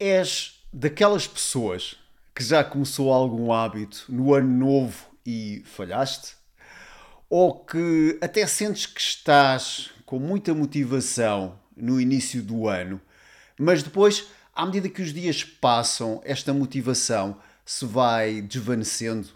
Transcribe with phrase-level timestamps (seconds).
[0.00, 1.96] És daquelas pessoas
[2.34, 6.36] que já começou algum hábito no ano novo e falhaste?
[7.28, 12.98] Ou que até sentes que estás com muita motivação no início do ano,
[13.58, 19.28] mas depois, à medida que os dias passam, esta motivação se vai desvanecendo?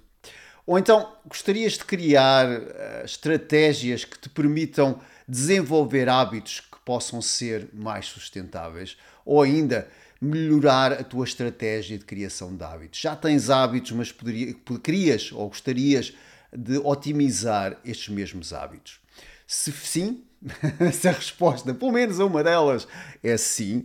[0.66, 7.68] Ou então gostarias de criar uh, estratégias que te permitam desenvolver hábitos que possam ser
[7.74, 8.96] mais sustentáveis?
[9.26, 9.86] Ou ainda
[10.24, 13.00] melhorar a tua estratégia de criação de hábitos?
[13.00, 16.14] Já tens hábitos, mas poderia, querias ou gostarias
[16.52, 19.00] de otimizar estes mesmos hábitos?
[19.46, 20.24] Se sim,
[20.92, 22.88] se a resposta, pelo menos uma delas,
[23.22, 23.84] é sim,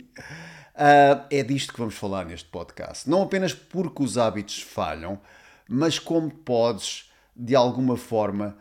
[0.74, 3.08] uh, é disto que vamos falar neste podcast.
[3.08, 5.20] Não apenas porque os hábitos falham,
[5.68, 8.56] mas como podes, de alguma forma,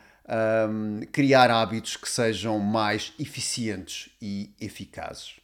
[0.69, 5.39] um, criar hábitos que sejam mais eficientes e eficazes.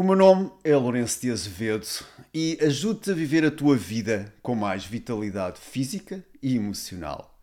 [0.00, 1.86] O meu nome é Lourenço de Azevedo
[2.32, 7.38] e ajudo-te a viver a tua vida com mais vitalidade física e emocional.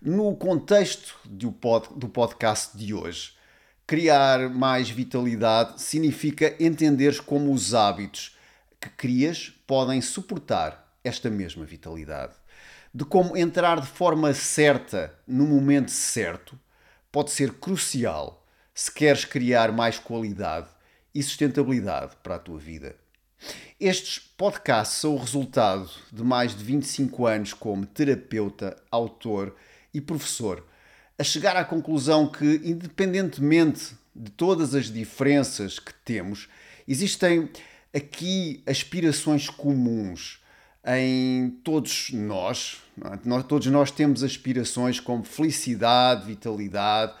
[0.00, 3.34] No contexto do, pod, do podcast de hoje,
[3.86, 8.36] criar mais vitalidade significa entenderes como os hábitos
[8.80, 12.34] que crias podem suportar esta mesma vitalidade.
[12.92, 16.58] De como entrar de forma certa no momento certo
[17.12, 20.66] pode ser crucial se queres criar mais qualidade
[21.14, 22.96] e sustentabilidade para a tua vida.
[23.78, 29.56] Estes podcasts são o resultado de mais de 25 anos como terapeuta, autor
[29.92, 30.64] e professor,
[31.18, 36.48] a chegar à conclusão que, independentemente de todas as diferenças que temos,
[36.86, 37.48] existem
[37.94, 40.40] aqui aspirações comuns
[40.86, 42.80] em todos nós.
[43.00, 43.42] É?
[43.42, 47.14] Todos nós temos aspirações como felicidade, vitalidade,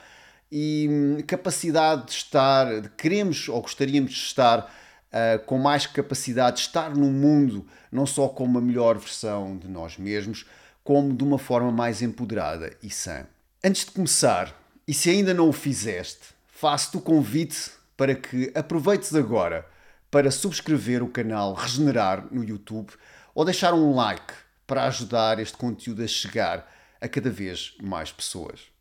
[0.54, 6.56] e hum, capacidade de estar, de queremos ou gostaríamos de estar uh, com mais capacidade
[6.56, 10.44] de estar no mundo, não só com uma melhor versão de nós mesmos,
[10.84, 13.26] como de uma forma mais empoderada e sã.
[13.64, 14.54] Antes de começar,
[14.86, 19.66] e se ainda não o fizeste, faço-te o convite para que aproveites agora
[20.10, 22.90] para subscrever o canal Regenerar no YouTube
[23.34, 24.34] ou deixar um like
[24.66, 28.71] para ajudar este conteúdo a chegar a cada vez mais pessoas.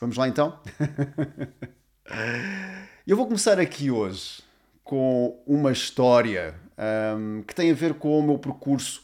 [0.00, 0.58] Vamos lá então?
[3.06, 4.42] Eu vou começar aqui hoje
[4.82, 6.54] com uma história
[7.18, 9.02] um, que tem a ver com o meu percurso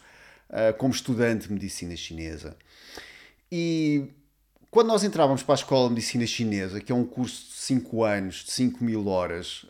[0.49, 2.57] uh, como estudante de medicina chinesa.
[3.53, 4.07] E
[4.71, 8.03] quando nós entrávamos para a Escola de Medicina Chinesa, que é um curso de 5
[8.03, 9.67] anos, de 5 mil horas,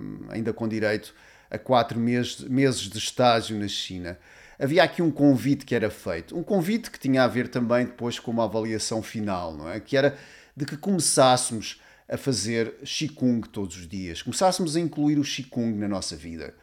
[0.00, 1.14] um, ainda com direito
[1.50, 4.18] a 4 meses, meses de estágio na China,
[4.58, 6.34] havia aqui um convite que era feito.
[6.34, 9.78] Um convite que tinha a ver também depois com uma avaliação final, não é?
[9.78, 10.16] Que era
[10.56, 15.88] de que começássemos a fazer Qigong todos os dias, começássemos a incluir o Qigong na
[15.88, 16.54] nossa vida.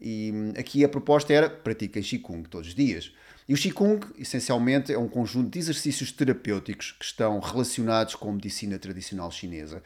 [0.00, 3.12] E hum, aqui a proposta era pratiquem Qigong todos os dias.
[3.48, 8.32] E o Qigong, essencialmente, é um conjunto de exercícios terapêuticos que estão relacionados com a
[8.32, 9.82] medicina tradicional chinesa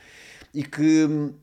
[0.53, 1.35] e que hum,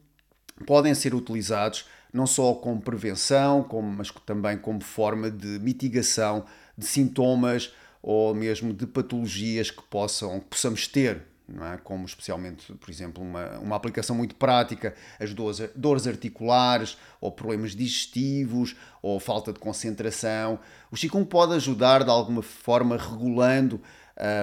[0.65, 6.45] podem ser utilizados não só como prevenção, como, mas também como forma de mitigação
[6.77, 11.77] de sintomas ou mesmo de patologias que, possam, que possamos ter não é?
[11.77, 17.75] como especialmente, por exemplo, uma, uma aplicação muito prática, as dores, dores articulares, ou problemas
[17.75, 20.59] digestivos, ou falta de concentração.
[20.91, 23.81] O Qigong pode ajudar de alguma forma regulando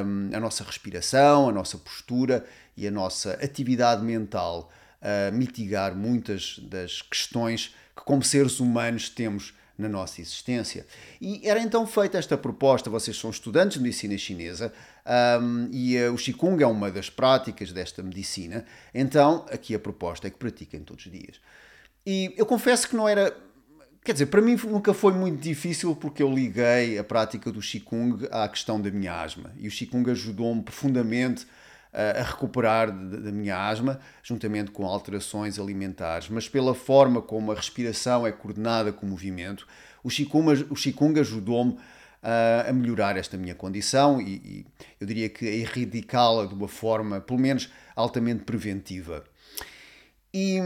[0.04, 2.44] um, a nossa respiração, a nossa postura
[2.76, 9.54] e a nossa atividade mental a mitigar muitas das questões que, como seres humanos, temos
[9.78, 10.86] na nossa existência.
[11.20, 14.72] E era então feita esta proposta, vocês são estudantes de medicina chinesa
[15.40, 20.26] um, e uh, o Qigong é uma das práticas desta medicina, então aqui a proposta
[20.26, 21.40] é que pratiquem todos os dias.
[22.06, 23.36] E eu confesso que não era.
[24.02, 28.26] Quer dizer, para mim nunca foi muito difícil porque eu liguei a prática do Qigong
[28.30, 29.52] à questão da minha asma.
[29.58, 31.46] E o Qigong ajudou-me profundamente
[31.92, 38.26] a recuperar da minha asma, juntamente com alterações alimentares, mas pela forma como a respiração
[38.26, 39.66] é coordenada com o movimento,
[40.02, 41.76] o Qigong, o Qigong ajudou-me
[42.22, 44.66] a melhorar esta minha condição e, e
[45.00, 49.24] eu diria que a erradicá-la de uma forma, pelo menos, altamente preventiva.
[50.32, 50.58] E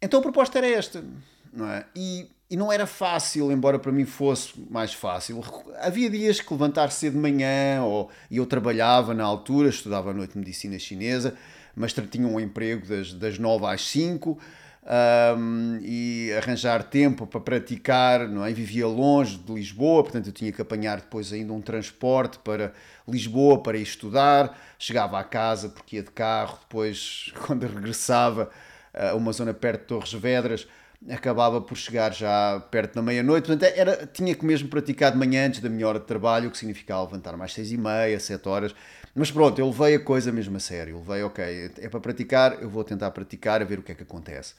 [0.00, 1.04] então a proposta era esta,
[1.52, 1.84] não é?
[1.94, 5.42] E e não era fácil, embora para mim fosse mais fácil.
[5.80, 10.36] Havia dias que levantar cedo de manhã, ou, eu trabalhava na altura, estudava à noite
[10.36, 11.34] medicina chinesa,
[11.74, 14.38] mas tinha um emprego das, das 9 às 5
[14.84, 18.52] um, e arranjar tempo para praticar, não é?
[18.52, 22.72] Vivia longe de Lisboa, portanto eu tinha que apanhar depois ainda um transporte para
[23.06, 24.58] Lisboa para ir estudar.
[24.78, 28.50] Chegava à casa porque ia de carro, depois, quando regressava
[28.92, 30.66] a uma zona perto de Torres Vedras
[31.10, 33.46] acabava por chegar já perto da meia-noite.
[33.46, 36.50] Portanto, era, tinha que mesmo praticar de manhã antes da minha hora de trabalho, o
[36.52, 38.74] que significava levantar mais seis e meia, sete horas.
[39.14, 40.94] Mas pronto, eu levei a coisa mesmo a sério.
[40.94, 43.94] Eu levei, ok, é para praticar, eu vou tentar praticar, a ver o que é
[43.94, 44.54] que acontece.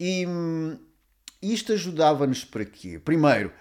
[0.00, 0.26] E
[1.42, 2.98] isto ajudava-nos para quê?
[2.98, 3.52] Primeiro,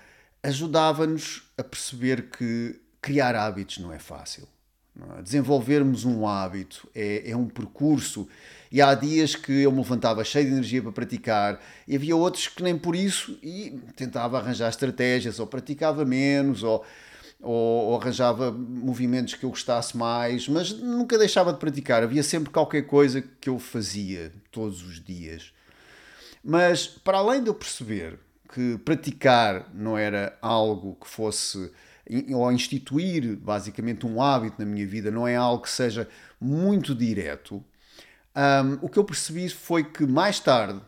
[0.42, 4.48] ajudava-nos a perceber que criar hábitos não é fácil.
[5.18, 5.22] É?
[5.22, 8.28] Desenvolvermos um hábito é, é um percurso.
[8.72, 12.48] E há dias que eu me levantava cheio de energia para praticar, e havia outros
[12.48, 16.86] que nem por isso, e tentava arranjar estratégias, ou praticava menos, ou,
[17.42, 22.04] ou, ou arranjava movimentos que eu gostasse mais, mas nunca deixava de praticar.
[22.04, 25.52] Havia sempre qualquer coisa que eu fazia todos os dias.
[26.44, 28.20] Mas para além de eu perceber
[28.54, 31.72] que praticar não era algo que fosse
[32.34, 36.10] ou instituir basicamente um hábito na minha vida não é algo que seja
[36.42, 37.64] muito direto,
[38.36, 40.82] um, o que eu percebi foi que mais tarde,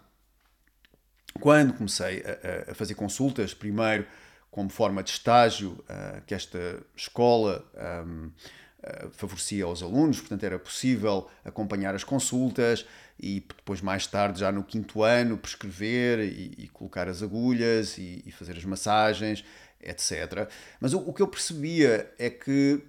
[1.40, 4.08] quando comecei a, a fazer consultas, primeiro
[4.50, 7.66] como forma de estágio, uh, que esta escola
[8.06, 12.86] um, uh, favorecia aos alunos, portanto era possível acompanhar as consultas
[13.22, 18.24] e depois mais tarde, já no quinto ano, prescrever e, e colocar as agulhas e,
[18.26, 19.44] e fazer as massagens
[19.84, 20.50] etc.
[20.80, 22.82] Mas o, o que eu percebia é que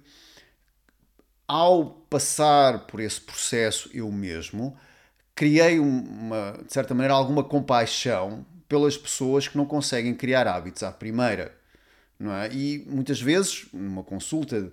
[1.47, 4.77] ao passar por esse processo eu mesmo,
[5.35, 10.91] criei uma, de certa maneira alguma compaixão pelas pessoas que não conseguem criar hábitos à
[10.91, 11.55] primeira.
[12.17, 12.51] Não é?
[12.53, 14.71] E muitas vezes, numa consulta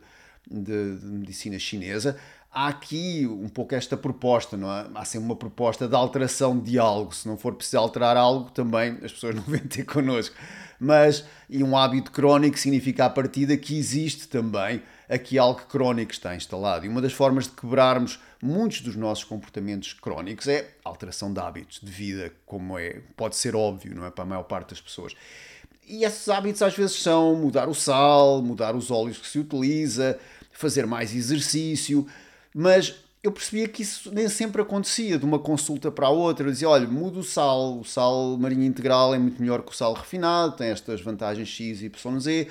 [0.49, 2.19] de, de medicina chinesa,
[2.53, 4.87] há aqui um pouco esta proposta, não é?
[4.95, 7.15] Há sempre uma proposta de alteração de algo.
[7.15, 10.37] Se não for preciso alterar algo, também as pessoas não vêm ter connosco
[10.81, 16.35] mas e um hábito crónico significa a partida que existe também aqui algo crónico está
[16.35, 16.87] instalado.
[16.87, 21.81] E uma das formas de quebrarmos muitos dos nossos comportamentos crónicos é alteração de hábitos
[21.83, 25.15] de vida, como é, pode ser óbvio, não é para a maior parte das pessoas.
[25.87, 30.19] E esses hábitos às vezes são mudar o sal, mudar os óleos que se utiliza,
[30.53, 32.07] fazer mais exercício,
[32.55, 36.47] mas eu percebia que isso nem sempre acontecia de uma consulta para a outra.
[36.47, 39.75] Eu dizia: olha, muda o sal, o sal marinho integral é muito melhor que o
[39.75, 42.49] sal refinado, tem estas vantagens X, Y, Z.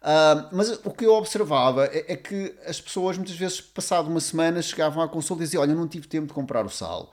[0.00, 4.20] Uh, mas o que eu observava é, é, que as pessoas, muitas vezes, passado uma
[4.20, 7.12] semana, chegavam à consulta e diziam: Olha, não tive tempo de comprar o sal.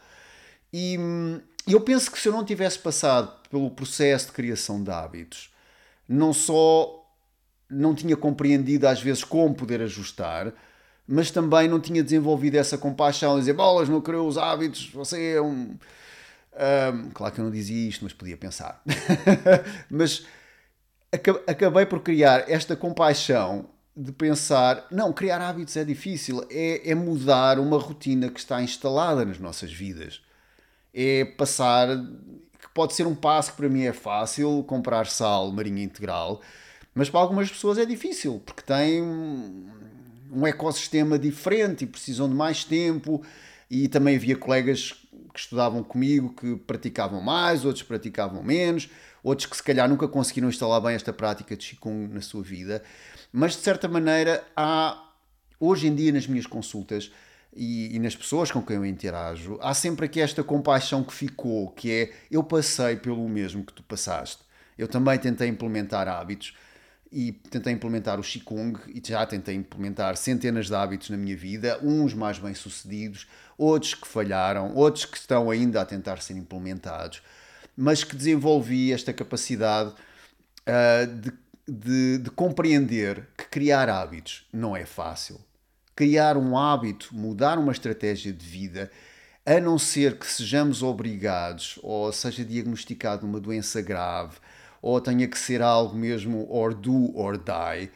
[0.74, 0.98] E
[1.68, 5.52] eu penso que se eu não tivesse passado pelo processo de criação de hábitos,
[6.08, 7.02] não só
[7.70, 10.54] não tinha compreendido às vezes como poder ajustar,
[11.12, 15.42] mas também não tinha desenvolvido essa compaixão, dizer bolas, não criou os hábitos, você é
[15.42, 15.76] um.
[16.56, 18.82] um claro que eu não dizia isto, mas podia pensar.
[19.92, 20.26] mas
[21.46, 23.66] acabei por criar esta compaixão
[23.96, 29.26] de pensar: não, criar hábitos é difícil, é, é mudar uma rotina que está instalada
[29.26, 30.22] nas nossas vidas.
[30.94, 35.84] É passar, que pode ser um passo que para mim é fácil, comprar sal marinha
[35.84, 36.42] integral,
[36.96, 39.02] mas para algumas pessoas é difícil, porque tem
[40.32, 43.24] um ecossistema diferente e precisam de mais tempo.
[43.70, 44.94] E também havia colegas
[45.34, 48.90] que estudavam comigo que praticavam mais, outros praticavam menos,
[49.24, 52.84] outros que se calhar nunca conseguiram instalar bem esta prática de Qigong na sua vida.
[53.32, 55.10] Mas de certa maneira, há
[55.60, 57.12] hoje em dia nas minhas consultas
[57.56, 61.70] e, e, nas pessoas com quem eu interajo, há sempre aqui esta compaixão que ficou,
[61.72, 64.44] que é eu passei pelo mesmo que tu passaste.
[64.78, 66.56] Eu também tentei implementar hábitos
[67.12, 71.78] e tentei implementar o Qigong e já tentei implementar centenas de hábitos na minha vida,
[71.84, 73.28] uns mais bem sucedidos,
[73.58, 77.22] outros que falharam, outros que estão ainda a tentar ser implementados,
[77.76, 81.34] mas que desenvolvi esta capacidade uh, de,
[81.68, 85.40] de, de compreender que criar hábitos não é fácil.
[85.94, 88.90] Criar um hábito, mudar uma estratégia de vida,
[89.46, 94.38] a não ser que sejamos obrigados ou seja diagnosticado uma doença grave
[94.82, 97.92] ou tenha que ser algo mesmo or do or die,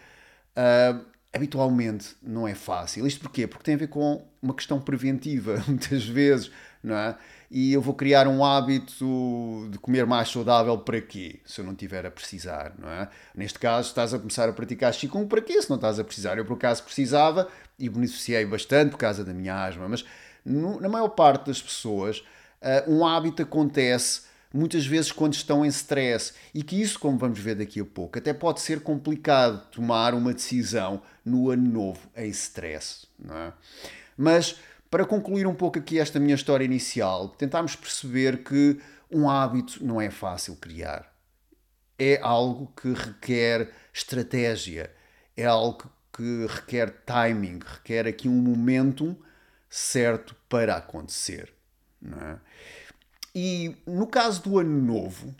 [0.56, 3.06] uh, habitualmente não é fácil.
[3.06, 3.46] Isto porquê?
[3.48, 6.51] Porque tem a ver com uma questão preventiva, muitas vezes,
[6.82, 7.18] não é?
[7.51, 11.39] E eu vou criar um hábito de comer mais saudável para quê?
[11.46, 13.08] Se eu não tiver a precisar, não é?
[13.36, 15.62] Neste caso, estás a começar a praticar Qigong para quê?
[15.62, 16.38] Se não estás a precisar.
[16.38, 20.06] Eu, por acaso, precisava e beneficiei bastante por causa da minha asma, mas
[20.44, 22.20] no, na maior parte das pessoas,
[22.62, 24.22] uh, um hábito acontece
[24.55, 28.17] muitas vezes quando estão em stress e que isso, como vamos ver daqui a pouco,
[28.17, 33.53] até pode ser complicado tomar uma decisão no ano novo em stress, não é?
[34.17, 34.57] Mas
[34.89, 38.79] para concluir um pouco aqui esta minha história inicial, tentámos perceber que
[39.12, 41.13] um hábito não é fácil criar.
[42.00, 44.91] É algo que requer estratégia,
[45.35, 49.17] é algo que requer timing, requer aqui um momento
[49.69, 51.53] certo para acontecer.
[52.01, 52.39] Não é?
[53.36, 55.36] E no caso do Ano Novo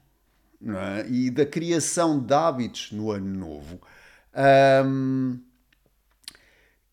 [0.62, 1.08] é?
[1.08, 3.82] e da criação de hábitos no Ano Novo,
[4.86, 5.40] hum,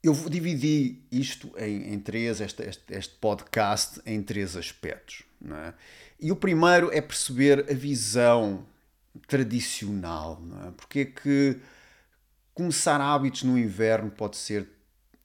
[0.00, 5.24] eu dividi isto em, em três, este, este, este, podcast, em três aspectos.
[5.44, 5.74] É?
[6.20, 8.64] E o primeiro é perceber a visão
[9.26, 10.40] tradicional.
[10.40, 10.70] Não é?
[10.70, 11.60] Porque é que
[12.54, 14.68] começar hábitos no inverno pode ser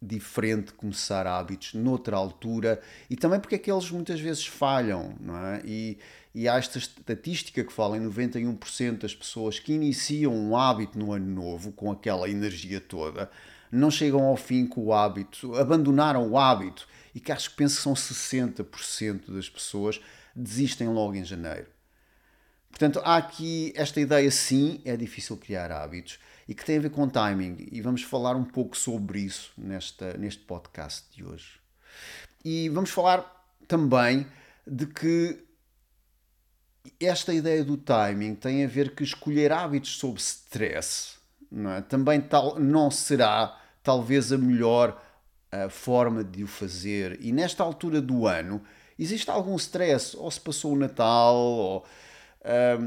[0.02, 5.38] diferente começar hábitos noutra altura e também porque é que eles muitas vezes falham, não
[5.38, 5.62] é?
[5.66, 5.98] E,
[6.36, 11.12] e há esta estatística que fala em 91% das pessoas que iniciam um hábito no
[11.12, 13.30] ano novo com aquela energia toda
[13.72, 17.78] não chegam ao fim com o hábito, abandonaram o hábito e que acho que penso
[17.78, 20.00] que são 60% das pessoas
[20.36, 21.68] desistem logo em janeiro.
[22.70, 26.90] Portanto, há aqui esta ideia, sim, é difícil criar hábitos e que tem a ver
[26.90, 31.60] com timing e vamos falar um pouco sobre isso nesta, neste podcast de hoje.
[32.44, 34.26] E vamos falar também
[34.66, 35.44] de que
[37.00, 41.18] esta ideia do timing tem a ver que escolher hábitos sob stress
[41.52, 41.82] não é?
[41.82, 45.02] também tal, não será talvez a melhor
[45.54, 47.18] uh, forma de o fazer.
[47.22, 48.62] E nesta altura do ano
[49.00, 51.86] existe algum stress, ou se passou o Natal, ou,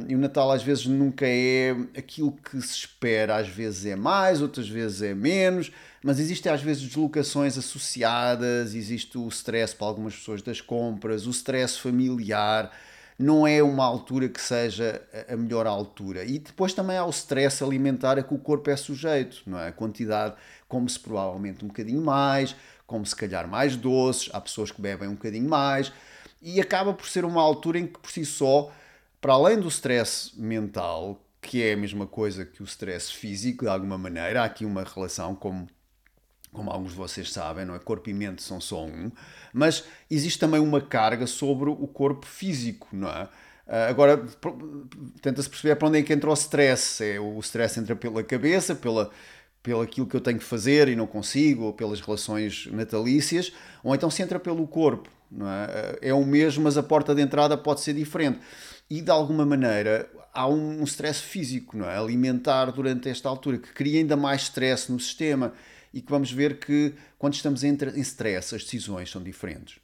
[0.09, 4.41] e o Natal às vezes nunca é aquilo que se espera, às vezes é mais,
[4.41, 5.71] outras vezes é menos,
[6.03, 11.31] mas existem às vezes deslocações associadas, existe o stress para algumas pessoas das compras, o
[11.31, 12.71] stress familiar
[13.19, 16.25] não é uma altura que seja a melhor altura.
[16.25, 19.69] E depois também há o stress alimentar a que o corpo é sujeito, não é?
[19.69, 20.37] A quantidade,
[20.67, 25.15] come-se provavelmente um bocadinho mais, come se calhar mais doces, há pessoas que bebem um
[25.15, 25.93] bocadinho mais,
[26.41, 28.73] e acaba por ser uma altura em que por si só,
[29.21, 33.71] para além do stress mental, que é a mesma coisa que o stress físico, de
[33.71, 35.69] alguma maneira, há aqui uma relação como
[36.53, 37.79] como alguns de vocês sabem, não é?
[37.79, 39.13] Corpo e mente são só um,
[39.53, 43.29] mas existe também uma carga sobre o corpo físico, não é?
[43.71, 44.21] Ah, agora,
[45.23, 47.05] tenta-se perceber para onde é que entra o stress.
[47.05, 49.11] É, o stress entra pela cabeça, pela,
[49.63, 53.53] pelo aquilo que eu tenho que fazer e não consigo, ou pelas relações natalícias,
[53.85, 55.09] ou então se entra pelo corpo.
[55.31, 55.65] Não é?
[55.67, 58.41] Ah, é o mesmo, mas a porta de entrada pode ser diferente.
[58.91, 61.97] E de alguma maneira há um, stress físico, não é?
[61.97, 65.53] Alimentar durante esta altura, que cria ainda mais stress no sistema
[65.95, 69.79] e que vamos ver que quando estamos em, em stress as decisões são diferentes.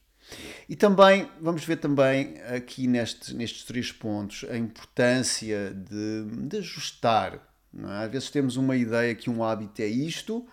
[0.69, 7.35] E também, vamos ver também aqui neste, nestes três pontos a importância de, de ajustar.
[7.35, 8.05] É?
[8.05, 10.47] Às vezes temos uma ideia que um hábito é isto,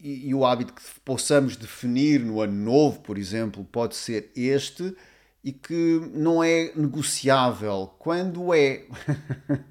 [0.00, 4.96] e, e, o hábito que possamos definir no ano novo, por exemplo, pode ser este,
[5.44, 7.92] e que não é negociável.
[7.98, 8.84] Quando é?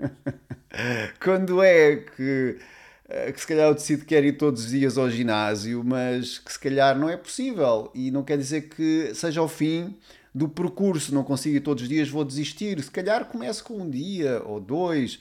[1.21, 2.57] Quando é que
[3.11, 6.39] eh, que se calhar eu decido que quero ir todos os dias ao ginásio, mas
[6.39, 9.97] que se calhar não é possível e não quer dizer que seja o fim
[10.33, 12.81] do percurso, não consigo ir todos os dias, vou desistir.
[12.81, 15.15] Se calhar começo com um dia ou dois,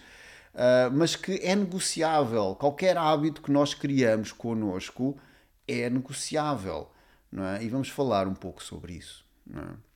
[0.54, 2.54] uh, mas que é negociável.
[2.54, 5.18] Qualquer hábito que nós criamos connosco
[5.66, 6.88] é negociável,
[7.30, 7.62] não é?
[7.64, 9.24] E vamos falar um pouco sobre isso.
[9.44, 9.89] Não é?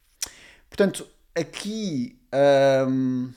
[0.77, 2.19] Portanto, aqui,
[2.89, 3.31] um,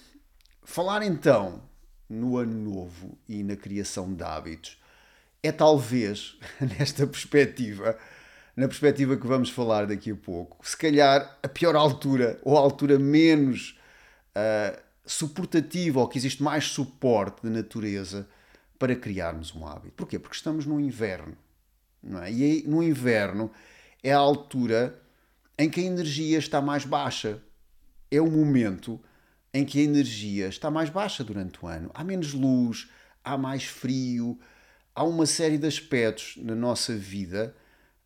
[0.64, 1.62] falar então
[2.10, 4.82] no ano novo e na criação de hábitos
[5.44, 6.36] é talvez,
[6.80, 7.96] nesta perspectiva,
[8.56, 12.60] na perspectiva que vamos falar daqui a pouco, se calhar a pior altura ou a
[12.60, 13.80] altura menos
[14.36, 18.28] uh, suportativa ou que existe mais suporte de natureza
[18.80, 19.94] para criarmos um hábito.
[19.96, 20.18] Porquê?
[20.18, 21.38] Porque estamos no inverno.
[22.02, 22.32] Não é?
[22.32, 23.52] E aí, no inverno
[24.04, 25.00] é a altura
[25.58, 27.42] em que a energia está mais baixa.
[28.12, 29.00] É o momento
[29.54, 31.90] em que a energia está mais baixa durante o ano.
[31.94, 32.90] Há menos luz,
[33.24, 34.40] há mais frio,
[34.94, 37.56] há uma série de aspectos na nossa vida,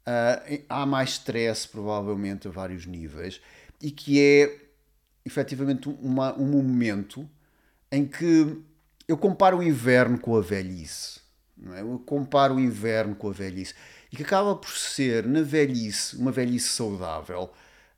[0.08, 3.41] uh, há mais stress, provavelmente, a vários níveis,
[3.81, 4.60] e que é
[5.25, 7.29] efetivamente uma, um momento
[7.91, 8.58] em que
[9.08, 11.20] eu comparo o inverno com a velhice.
[11.58, 11.81] Não é?
[11.81, 13.75] Eu comparo o inverno com a velhice.
[14.11, 17.51] E que acaba por ser, na velhice, uma velhice saudável,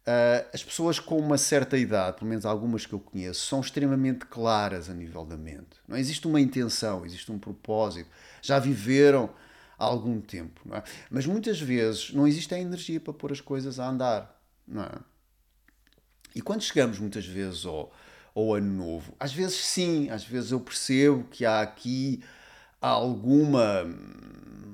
[0.04, 4.26] Uh, as pessoas com uma certa idade, pelo menos algumas que eu conheço, são extremamente
[4.26, 5.80] claras a nível da mente.
[5.88, 8.10] Não existe uma intenção, existe um propósito.
[8.42, 9.30] Já viveram
[9.80, 10.84] há algum tempo, é?
[11.10, 14.42] mas muitas vezes não existe a energia para pôr as coisas a andar.
[14.76, 15.00] É?
[16.36, 17.90] E quando chegamos muitas vezes ao,
[18.36, 22.22] ao ano novo, às vezes sim, às vezes eu percebo que há aqui
[22.82, 23.86] alguma,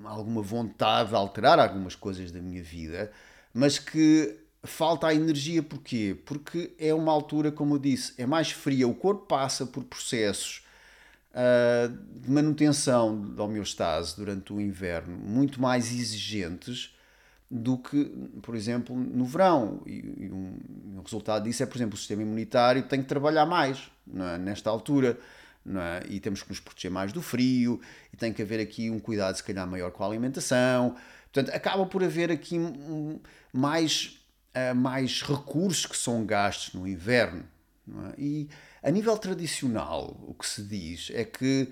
[0.10, 3.12] alguma vontade de alterar algumas coisas da minha vida,
[3.54, 6.18] mas que falta a energia porquê?
[6.26, 10.66] Porque é uma altura, como eu disse, é mais fria, o corpo passa por processos
[11.32, 16.94] uh, de manutenção da homeostase durante o inverno muito mais exigentes
[17.50, 18.06] do que,
[18.42, 19.82] por exemplo, no verão.
[19.86, 20.60] E, e um,
[20.98, 24.38] um, resultado disso é, por exemplo, o sistema imunitário tem que trabalhar mais é?
[24.38, 25.18] nesta altura.
[25.78, 26.08] É?
[26.10, 27.80] E temos que nos proteger mais do frio,
[28.12, 30.96] e tem que haver aqui um cuidado, se calhar, maior com a alimentação.
[31.32, 32.58] Portanto, acaba por haver aqui
[33.54, 34.20] mais,
[34.56, 37.44] uh, mais recursos que são gastos no inverno.
[37.88, 38.14] É?
[38.18, 38.50] E
[38.82, 41.70] a nível tradicional, o que se diz é que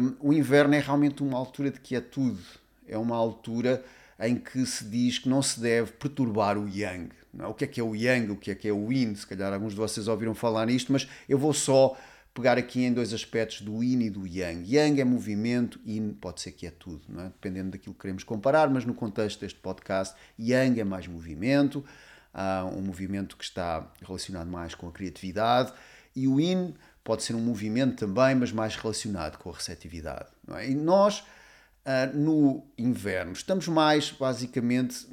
[0.00, 2.42] um, o inverno é realmente uma altura de quietude,
[2.86, 3.84] é uma altura
[4.20, 7.10] em que se diz que não se deve perturbar o yang.
[7.38, 7.46] É?
[7.46, 9.14] O que é que é o yang, o que é que é o yin?
[9.14, 11.96] Se calhar alguns de vocês ouviram falar nisto, mas eu vou só
[12.34, 14.62] pegar aqui em dois aspectos do yin e do yang.
[14.66, 17.24] Yang é movimento, yin pode ser quietude, não é?
[17.24, 21.84] dependendo daquilo que queremos comparar, mas no contexto deste podcast, yang é mais movimento,
[22.76, 25.72] um movimento que está relacionado mais com a criatividade,
[26.14, 30.28] e o yin pode ser um movimento também, mas mais relacionado com a receptividade.
[30.54, 30.70] É?
[30.70, 35.08] E nós, uh, no inverno, estamos mais, basicamente,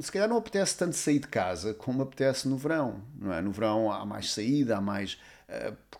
[0.00, 3.02] se calhar não apetece tanto sair de casa como apetece no verão.
[3.18, 3.42] Não é?
[3.42, 5.18] No verão há mais saída, há mais,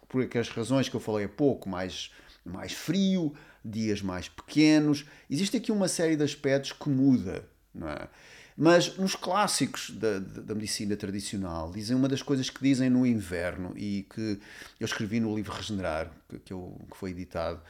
[0.08, 2.10] por aquelas razões que eu falei há pouco, mais,
[2.44, 5.04] mais frio, dias mais pequenos.
[5.28, 7.44] Existe aqui uma série de aspectos que muda.
[7.74, 8.08] Não é?
[8.56, 13.72] Mas nos clássicos da, da, medicina tradicional, dizem uma das coisas que dizem no inverno
[13.74, 14.38] e que
[14.78, 17.60] eu escrevi no livro Regenerar, que, que, eu, que foi editado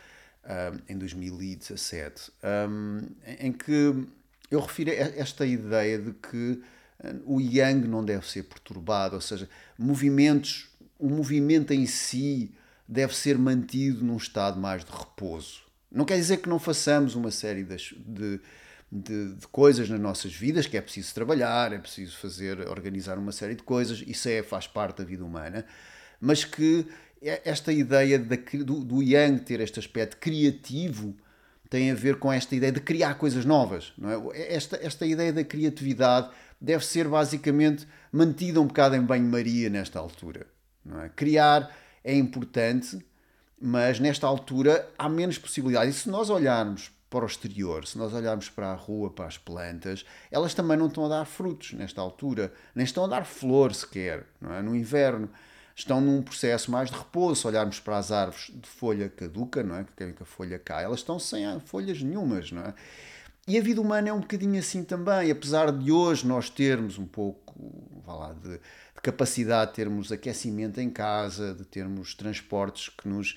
[0.44, 2.32] um, em 2017,
[2.68, 3.06] um,
[3.38, 4.04] em que
[4.50, 6.60] eu refiro esta ideia de que
[7.24, 10.69] o yang não deve ser perturbado, ou seja, movimentos,
[11.00, 12.52] o movimento em si
[12.86, 15.62] deve ser mantido num estado mais de repouso.
[15.90, 17.76] Não quer dizer que não façamos uma série de,
[18.06, 18.40] de
[18.90, 23.54] de, coisas nas nossas vidas, que é preciso trabalhar, é preciso fazer, organizar uma série
[23.54, 25.64] de coisas, isso é, faz parte da vida humana,
[26.20, 26.86] mas que
[27.22, 31.16] é, esta ideia de, do, do Yang ter este aspecto criativo
[31.68, 33.92] tem a ver com esta ideia de criar coisas novas.
[33.96, 34.54] Não é?
[34.54, 36.28] esta, esta ideia da criatividade
[36.60, 40.46] deve ser basicamente mantida um bocado em banho-maria nesta altura.
[41.04, 41.08] É?
[41.10, 42.98] Criar é importante,
[43.60, 45.96] mas nesta altura há menos possibilidades.
[45.96, 49.36] E se nós olharmos para o exterior, se nós olharmos para a rua, para as
[49.36, 53.74] plantas, elas também não estão a dar frutos nesta altura, nem estão a dar flor
[53.74, 54.62] sequer, não é?
[54.62, 55.28] No inverno
[55.74, 57.40] estão num processo mais de repouso.
[57.40, 59.84] Se olharmos para as árvores de folha caduca, não é?
[59.84, 62.74] Que querem que a folha caia, elas estão sem folhas nenhumas, não é?
[63.48, 67.06] E a vida humana é um bocadinho assim também, apesar de hoje nós termos um
[67.06, 67.52] pouco,
[68.06, 68.60] vá lá, de,
[69.00, 73.36] de capacidade de termos aquecimento em casa, de termos transportes que nos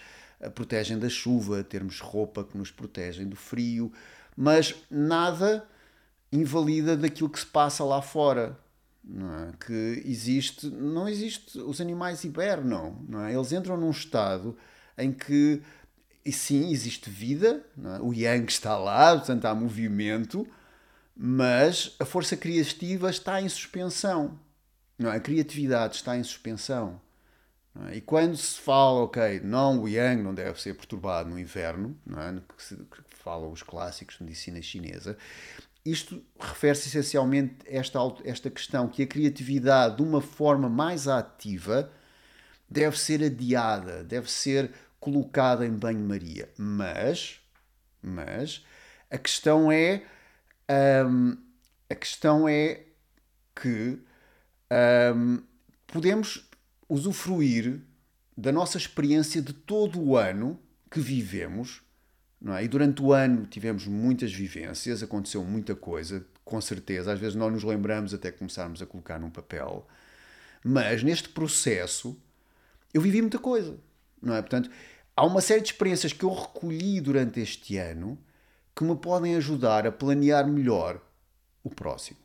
[0.53, 3.91] protegem da chuva, termos roupa que nos protegem do frio,
[4.35, 5.65] mas nada
[6.31, 8.59] invalida daquilo que se passa lá fora.
[9.05, 9.65] É?
[9.65, 13.33] Que existe, não existe, os animais hibernam, não é?
[13.33, 14.57] Eles entram num estado
[14.97, 15.61] em que,
[16.31, 18.01] sim, existe vida, é?
[18.01, 20.47] o yang está lá, portanto há movimento,
[21.15, 24.39] mas a força criativa está em suspensão,
[24.97, 25.17] não é?
[25.17, 27.01] a criatividade está em suspensão.
[27.87, 27.97] É?
[27.97, 32.21] E quando se fala, ok, não, o yang não deve ser perturbado no inverno, não
[32.21, 32.33] é?
[32.55, 35.17] que, se, que falam os clássicos de medicina chinesa,
[35.85, 41.91] isto refere-se essencialmente a esta, esta questão que a criatividade, de uma forma mais ativa,
[42.69, 46.49] deve ser adiada, deve ser colocada em banho-maria.
[46.57, 47.41] Mas,
[48.01, 48.65] mas,
[49.11, 50.03] a questão é,
[51.05, 51.37] hum,
[51.89, 52.85] a questão é
[53.53, 53.99] que
[55.15, 55.41] hum,
[55.87, 56.49] podemos
[56.87, 57.81] usufruir
[58.35, 60.59] da nossa experiência de todo o ano
[60.89, 61.81] que vivemos.
[62.41, 62.63] Não é?
[62.63, 67.13] E durante o ano tivemos muitas vivências, aconteceu muita coisa, com certeza.
[67.13, 69.87] Às vezes não nos lembramos até começarmos a colocar num papel.
[70.63, 72.17] Mas neste processo
[72.93, 73.77] eu vivi muita coisa.
[74.21, 74.41] Não é?
[74.41, 74.69] Portanto,
[75.15, 78.17] há uma série de experiências que eu recolhi durante este ano
[78.75, 81.01] que me podem ajudar a planear melhor
[81.63, 82.19] o próximo.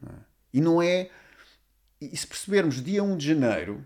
[0.00, 0.18] Não é?
[0.52, 1.10] E não é.
[2.10, 3.84] E se percebermos dia 1 de janeiro,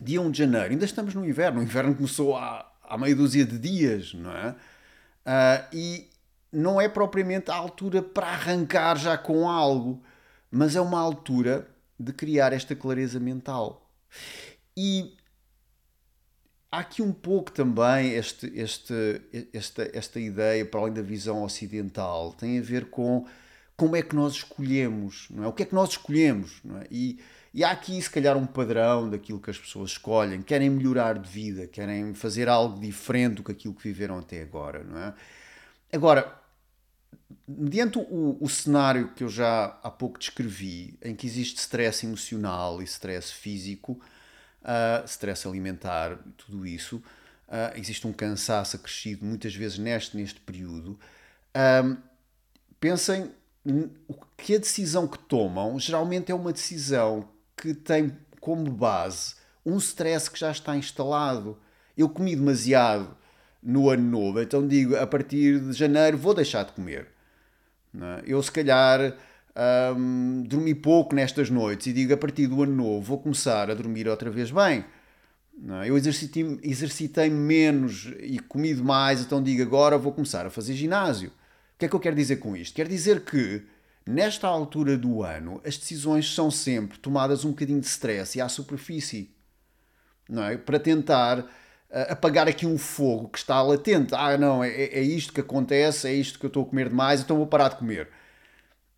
[0.00, 3.44] dia 1 de janeiro, ainda estamos no inverno, o inverno começou há, há meia dúzia
[3.44, 4.50] de dias, não é?
[4.50, 6.10] Uh, e
[6.52, 10.02] não é propriamente a altura para arrancar já com algo,
[10.50, 13.90] mas é uma altura de criar esta clareza mental.
[14.76, 15.16] E
[16.70, 19.20] há aqui um pouco também este, este,
[19.52, 23.26] esta, esta ideia, para além da visão ocidental, tem a ver com
[23.78, 25.46] como é que nós escolhemos, não é?
[25.46, 26.86] O que é que nós escolhemos, não é?
[26.90, 27.18] E
[27.52, 30.42] e há aqui, se calhar, um padrão daquilo que as pessoas escolhem.
[30.42, 34.84] Querem melhorar de vida, querem fazer algo diferente do que aquilo que viveram até agora,
[34.84, 35.14] não é?
[35.92, 36.40] Agora,
[37.46, 42.82] mediante o, o cenário que eu já há pouco descrevi, em que existe stress emocional
[42.82, 44.00] e stress físico,
[44.62, 46.98] uh, stress alimentar, tudo isso,
[47.48, 50.98] uh, existe um cansaço acrescido muitas vezes neste, neste período.
[51.56, 51.96] Uh,
[52.78, 53.32] pensem
[54.36, 60.30] que a decisão que tomam geralmente é uma decisão que tem como base um stress
[60.30, 61.58] que já está instalado.
[61.96, 63.16] Eu comi demasiado
[63.62, 67.08] no ano novo, então digo a partir de janeiro vou deixar de comer.
[67.94, 68.22] É?
[68.26, 69.14] Eu, se calhar,
[69.96, 73.74] um, dormi pouco nestas noites e digo a partir do ano novo vou começar a
[73.74, 74.84] dormir outra vez bem.
[75.82, 75.90] É?
[75.90, 81.32] Eu exercitei, exercitei menos e comi mais, então digo agora vou começar a fazer ginásio.
[81.78, 82.74] O que é que eu quero dizer com isto?
[82.74, 83.64] Quer dizer que
[84.04, 88.48] nesta altura do ano as decisões são sempre tomadas um bocadinho de stress e à
[88.48, 89.32] superfície.
[90.28, 90.58] Não é?
[90.58, 91.48] Para tentar
[92.08, 94.12] apagar aqui um fogo que está latente.
[94.12, 97.20] Ah, não, é, é isto que acontece, é isto que eu estou a comer demais,
[97.20, 98.08] então vou parar de comer.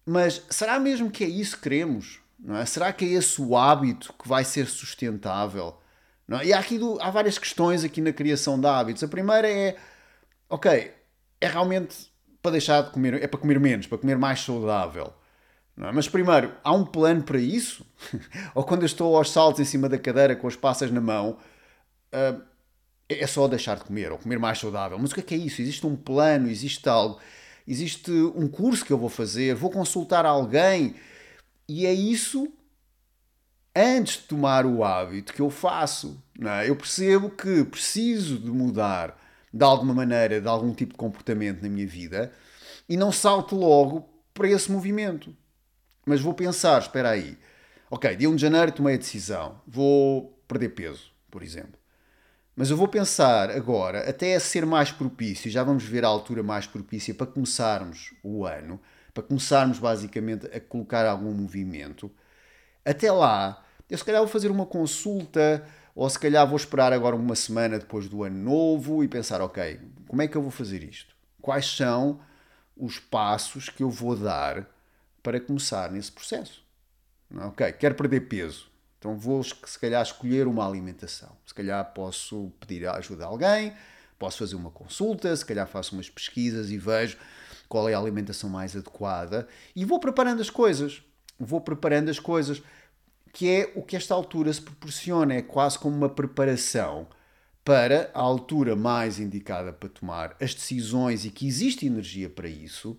[0.06, 2.18] Mas será mesmo que é isso que queremos?
[2.38, 2.64] Não é?
[2.64, 5.78] Será que é esse o hábito que vai ser sustentável?
[6.26, 6.46] Não é?
[6.46, 9.02] E há, aqui do, há várias questões aqui na criação de hábitos.
[9.02, 9.76] A primeira é,
[10.48, 10.94] ok,
[11.42, 12.10] é realmente
[12.42, 15.12] para deixar de comer, é para comer menos, para comer mais saudável.
[15.79, 15.92] É?
[15.92, 17.87] Mas primeiro, há um plano para isso?
[18.55, 21.38] Ou quando eu estou aos saltos em cima da cadeira com as passas na mão,
[22.12, 22.42] uh,
[23.09, 24.98] é só deixar de comer ou comer mais saudável.
[24.98, 25.61] Mas o que é que é isso?
[25.61, 27.18] Existe um plano, existe algo,
[27.66, 30.94] existe um curso que eu vou fazer, vou consultar alguém
[31.68, 32.53] e é isso
[33.74, 36.22] antes de tomar o hábito que eu faço.
[36.40, 36.68] É?
[36.68, 39.18] Eu percebo que preciso de mudar
[39.52, 42.32] de alguma maneira, de algum tipo de comportamento na minha vida
[42.88, 45.34] e não salto logo para esse movimento.
[46.06, 47.38] Mas vou pensar, espera aí,
[47.90, 51.78] ok, dia 1 de janeiro tomei a decisão, vou perder peso, por exemplo.
[52.56, 56.42] Mas eu vou pensar agora, até a ser mais propício, já vamos ver a altura
[56.42, 58.80] mais propícia para começarmos o ano,
[59.14, 62.10] para começarmos basicamente a colocar algum movimento.
[62.84, 67.16] Até lá, eu se calhar vou fazer uma consulta, ou se calhar vou esperar agora
[67.16, 70.83] uma semana depois do ano novo e pensar, ok, como é que eu vou fazer
[70.83, 71.14] isto?
[71.40, 72.20] Quais são
[72.76, 74.66] os passos que eu vou dar
[75.22, 76.64] para começar nesse processo?
[77.35, 78.68] Ok, quero perder peso.
[78.98, 81.35] Então vou, se calhar, escolher uma alimentação.
[81.46, 83.72] Se calhar posso pedir a ajuda a alguém,
[84.18, 87.16] posso fazer uma consulta, se calhar faço umas pesquisas e vejo
[87.68, 91.03] qual é a alimentação mais adequada e vou preparando as coisas.
[91.38, 92.62] Vou preparando as coisas,
[93.32, 97.08] que é o que esta altura se proporciona, é quase como uma preparação
[97.64, 102.98] para a altura mais indicada para tomar as decisões e que existe energia para isso,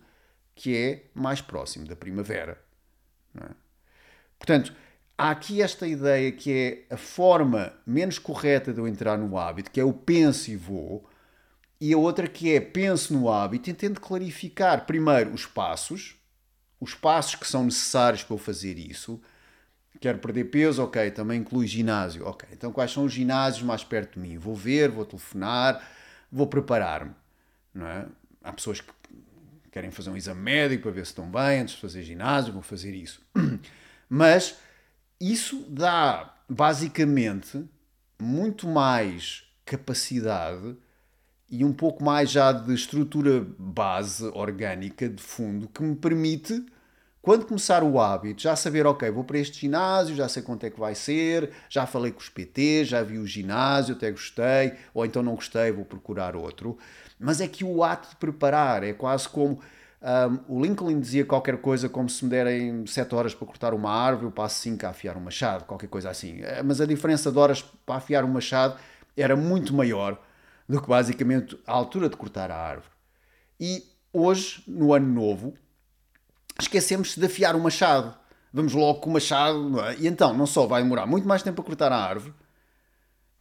[0.55, 2.61] que é mais próximo da primavera.
[3.35, 3.49] É?
[4.37, 4.73] Portanto,
[5.17, 6.51] há aqui esta ideia que
[6.89, 10.55] é a forma menos correta de eu entrar no hábito, que é o penso e
[10.55, 11.07] vou,
[11.79, 16.15] e a outra que é penso no hábito e tento clarificar primeiro os passos,
[16.79, 19.19] os passos que são necessários para eu fazer isso.
[20.01, 22.49] Quero perder peso, ok, também inclui ginásio, ok.
[22.51, 24.35] Então quais são os ginásios mais perto de mim?
[24.35, 25.87] Vou ver, vou telefonar,
[26.31, 27.13] vou preparar-me,
[27.71, 28.07] não é?
[28.43, 28.91] Há pessoas que
[29.71, 32.63] querem fazer um exame médico para ver se estão bem antes de fazer ginásio, vou
[32.63, 33.21] fazer isso.
[34.09, 34.57] Mas
[35.19, 37.63] isso dá basicamente
[38.19, 40.75] muito mais capacidade
[41.47, 46.65] e um pouco mais já de estrutura base orgânica de fundo que me permite
[47.21, 50.69] quando começar o hábito, já saber, ok, vou para este ginásio, já sei quanto é
[50.69, 55.05] que vai ser, já falei com os PT, já vi o ginásio, até gostei, ou
[55.05, 56.77] então não gostei, vou procurar outro.
[57.19, 59.59] Mas é que o ato de preparar é quase como
[60.01, 63.91] um, o Lincoln dizia qualquer coisa como se me derem 7 horas para cortar uma
[63.91, 66.41] árvore, eu passo 5 a afiar um machado, qualquer coisa assim.
[66.41, 68.79] Eh, mas a diferença de horas para afiar um machado
[69.15, 70.19] era muito maior
[70.67, 72.89] do que basicamente a altura de cortar a árvore.
[73.59, 75.53] E hoje, no ano novo,
[76.59, 78.15] esquecemos de afiar o machado.
[78.53, 79.95] Vamos logo com o machado, é?
[79.97, 82.33] e então não só vai demorar muito mais tempo a cortar a árvore,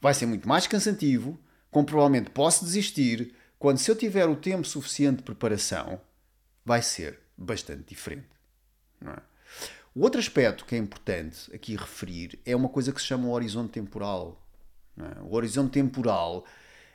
[0.01, 1.39] vai ser muito mais cansativo,
[1.71, 6.01] como provavelmente posso desistir, quando se eu tiver o tempo suficiente de preparação,
[6.65, 8.29] vai ser bastante diferente.
[9.05, 9.21] É?
[9.95, 13.33] O outro aspecto que é importante aqui referir é uma coisa que se chama o
[13.33, 14.41] horizonte temporal.
[14.97, 15.21] É?
[15.23, 16.45] O horizonte temporal,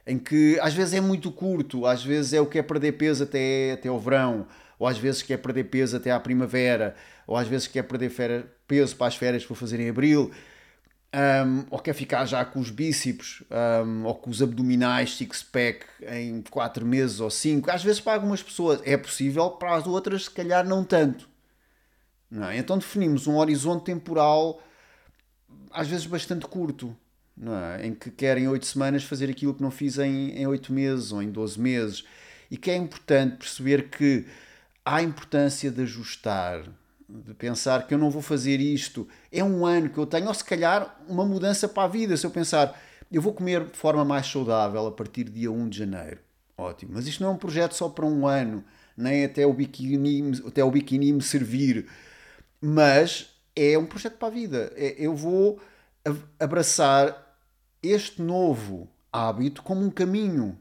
[0.07, 3.23] em que às vezes é muito curto, às vezes é o que é perder peso
[3.23, 6.95] até, até o verão, ou às vezes quer perder peso até à primavera,
[7.27, 10.31] ou às vezes quer perder peso para as férias que vou fazer em abril,
[11.15, 13.41] um, ou quer ficar já com os bíceps,
[13.85, 17.71] um, ou com os abdominais six-pack em 4 meses ou 5.
[17.71, 21.29] Às vezes para algumas pessoas é possível, para as outras se calhar não tanto.
[22.29, 22.57] Não é?
[22.57, 24.61] Então definimos um horizonte temporal
[25.71, 26.95] às vezes bastante curto.
[27.77, 27.85] É?
[27.85, 31.21] Em que querem 8 semanas fazer aquilo que não fiz em, em 8 meses ou
[31.21, 32.03] em 12 meses.
[32.49, 34.25] E que é importante perceber que
[34.85, 36.63] há a importância de ajustar,
[37.09, 39.07] de pensar que eu não vou fazer isto.
[39.31, 42.15] É um ano que eu tenho, ou se calhar uma mudança para a vida.
[42.15, 42.79] Se eu pensar,
[43.11, 46.19] eu vou comer de forma mais saudável a partir do dia 1 de janeiro.
[46.57, 46.91] Ótimo.
[46.93, 48.63] Mas isto não é um projeto só para um ano.
[48.95, 51.87] nem até o biquíni, até o biquíni me servir.
[52.61, 54.71] Mas é um projeto para a vida.
[54.75, 55.59] É, eu vou
[56.39, 57.37] abraçar
[57.81, 60.57] este novo hábito como um caminho.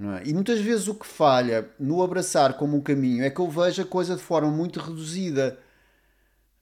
[0.00, 0.28] É?
[0.28, 3.82] E muitas vezes o que falha no abraçar como um caminho é que eu vejo
[3.82, 5.58] a coisa de forma muito reduzida.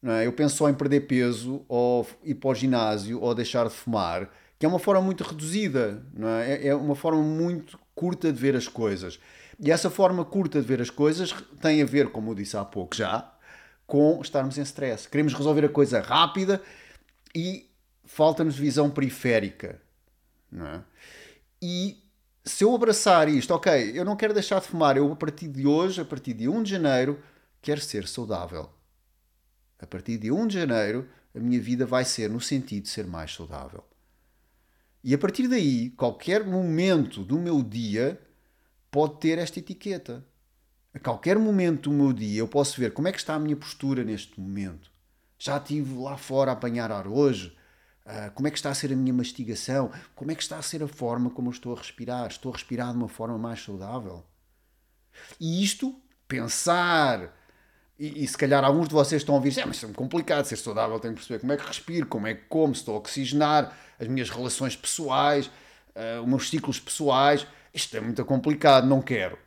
[0.03, 0.27] É?
[0.27, 4.31] Eu penso só em perder peso, ou ir para o ginásio, ou deixar de fumar,
[4.59, 6.03] que é uma forma muito reduzida,
[6.47, 6.69] é?
[6.69, 6.75] é?
[6.75, 9.19] uma forma muito curta de ver as coisas.
[9.59, 12.65] E essa forma curta de ver as coisas tem a ver, como eu disse há
[12.65, 13.33] pouco já,
[13.87, 15.09] com estarmos em stress.
[15.09, 16.63] Queremos resolver a coisa rápida
[17.35, 17.69] e
[18.05, 19.81] falta-nos visão periférica.
[20.55, 20.81] É?
[21.61, 22.06] E
[22.47, 25.67] se eu abraçar isto, ok, eu não quero deixar de fumar, eu a partir de
[25.67, 27.21] hoje, a partir de 1 de janeiro,
[27.61, 28.71] quero ser saudável.
[29.81, 33.05] A partir de 1 de janeiro, a minha vida vai ser no sentido de ser
[33.07, 33.85] mais saudável.
[35.03, 38.21] E a partir daí, qualquer momento do meu dia
[38.91, 40.25] pode ter esta etiqueta.
[40.95, 43.57] A qualquer momento do meu dia eu posso ver como é que está a minha
[43.57, 44.91] postura neste momento.
[45.39, 47.56] Já estive lá fora a apanhar ar hoje?
[48.07, 49.91] Uh, como é que está a ser a minha mastigação?
[50.15, 52.29] Como é que está a ser a forma como eu estou a respirar?
[52.29, 54.25] Estou a respirar de uma forma mais saudável?
[55.41, 57.35] E isto, pensar,
[57.99, 60.57] e, e se calhar alguns de vocês estão a ouvir, é, mas é complicado ser
[60.57, 62.99] saudável, tenho que perceber como é que respiro, como é que como, se estou a
[62.99, 67.47] oxigenar, as minhas relações pessoais, uh, os meus ciclos pessoais.
[67.75, 69.39] Isto é muito complicado, não quero.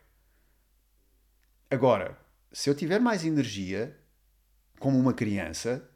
[1.69, 2.17] Agora,
[2.51, 3.97] se eu tiver mais energia,
[4.79, 5.87] como uma criança,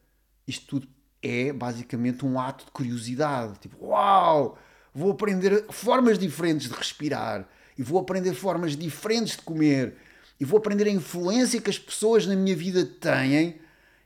[0.48, 0.93] isto tudo
[1.24, 3.58] é basicamente um ato de curiosidade.
[3.60, 4.58] Tipo, uau!
[4.94, 9.96] Vou aprender formas diferentes de respirar e vou aprender formas diferentes de comer
[10.40, 13.60] e vou aprender a influência que as pessoas na minha vida têm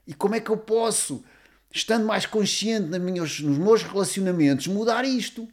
[0.06, 1.22] e como é que eu posso,
[1.70, 5.46] estando mais consciente nos meus relacionamentos, mudar isto.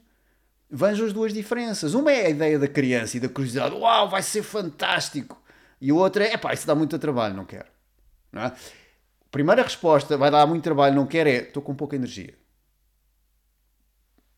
[0.69, 1.93] Vejam as duas diferenças.
[1.93, 3.75] Uma é a ideia da criança e da curiosidade.
[3.75, 5.41] Uau, vai ser fantástico!
[5.81, 7.67] E a outra é, pá, isso dá muito trabalho, não quero.
[8.31, 8.53] Não é?
[9.35, 12.39] Primeira resposta, vai dar muito trabalho, não quero, é, estou com pouca energia.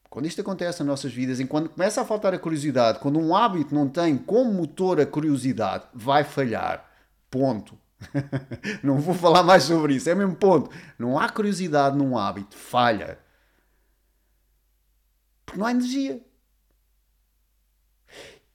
[0.09, 3.75] Quando isto acontece nas nossas vidas, quando começa a faltar a curiosidade, quando um hábito
[3.75, 6.83] não tem como motor a curiosidade, vai falhar.
[7.29, 7.77] Ponto.
[8.81, 10.71] não vou falar mais sobre isso, é mesmo ponto.
[10.97, 13.19] Não há curiosidade num hábito, falha.
[15.45, 16.25] Porque não há energia.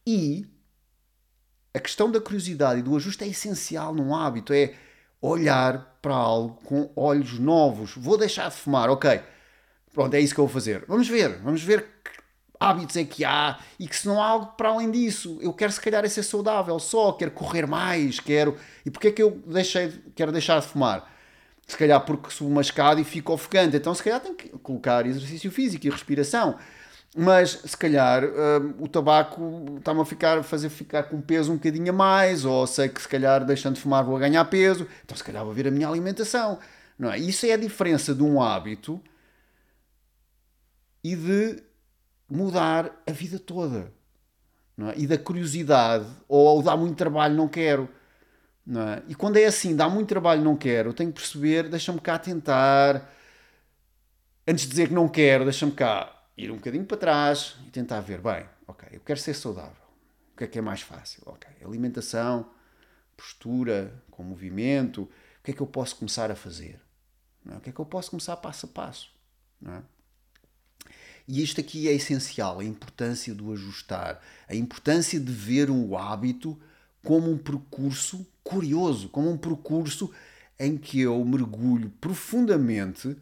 [0.05, 0.44] E
[1.72, 4.74] a questão da curiosidade e do ajuste é essencial num hábito, é
[5.20, 7.95] olhar para algo com olhos novos.
[7.97, 9.21] Vou deixar de fumar, ok.
[9.95, 10.85] Pronto, é isso que eu vou fazer.
[10.88, 12.11] Vamos ver, vamos ver que
[12.59, 15.38] hábitos é que há e que se não há algo para além disso.
[15.41, 18.57] Eu quero se calhar é ser saudável só, quero correr mais, quero...
[18.85, 21.11] E porquê é que eu deixei, quero deixar de fumar?
[21.67, 23.77] Se calhar porque subo uma escada e fico ofegante.
[23.77, 26.59] Então se calhar tenho que colocar exercício físico e respiração.
[27.14, 31.90] Mas se calhar uh, o tabaco está-me a ficar, fazer ficar com peso um bocadinho
[31.90, 35.22] a mais, ou sei que se calhar deixando de fumar vou ganhar peso, então se
[35.22, 36.59] calhar vou ver a minha alimentação.
[36.98, 37.18] Não é?
[37.18, 39.01] Isso é a diferença de um hábito
[41.05, 41.62] e de
[42.31, 43.92] mudar a vida toda.
[44.75, 44.94] Não é?
[44.96, 47.88] E da curiosidade, ou dá muito trabalho, não quero.
[48.64, 49.03] Não é?
[49.09, 53.11] E quando é assim, dá muito trabalho, não quero, tenho que perceber, deixa-me cá tentar.
[54.48, 58.01] Antes de dizer que não quero, deixa-me cá ir um bocadinho para trás e tentar
[58.01, 59.83] ver, bem, ok, eu quero ser saudável.
[60.35, 61.23] O que é que é mais fácil?
[61.27, 62.51] Ok, alimentação,
[63.16, 66.81] postura, com movimento, o que é que eu posso começar a fazer?
[67.51, 67.57] É?
[67.57, 69.11] O que é que eu posso começar passo a passo?
[69.66, 69.83] É?
[71.29, 76.61] E isto aqui é essencial, a importância do ajustar, a importância de ver um hábito
[77.03, 80.12] como um percurso curioso, como um percurso
[80.59, 83.16] em que eu mergulho profundamente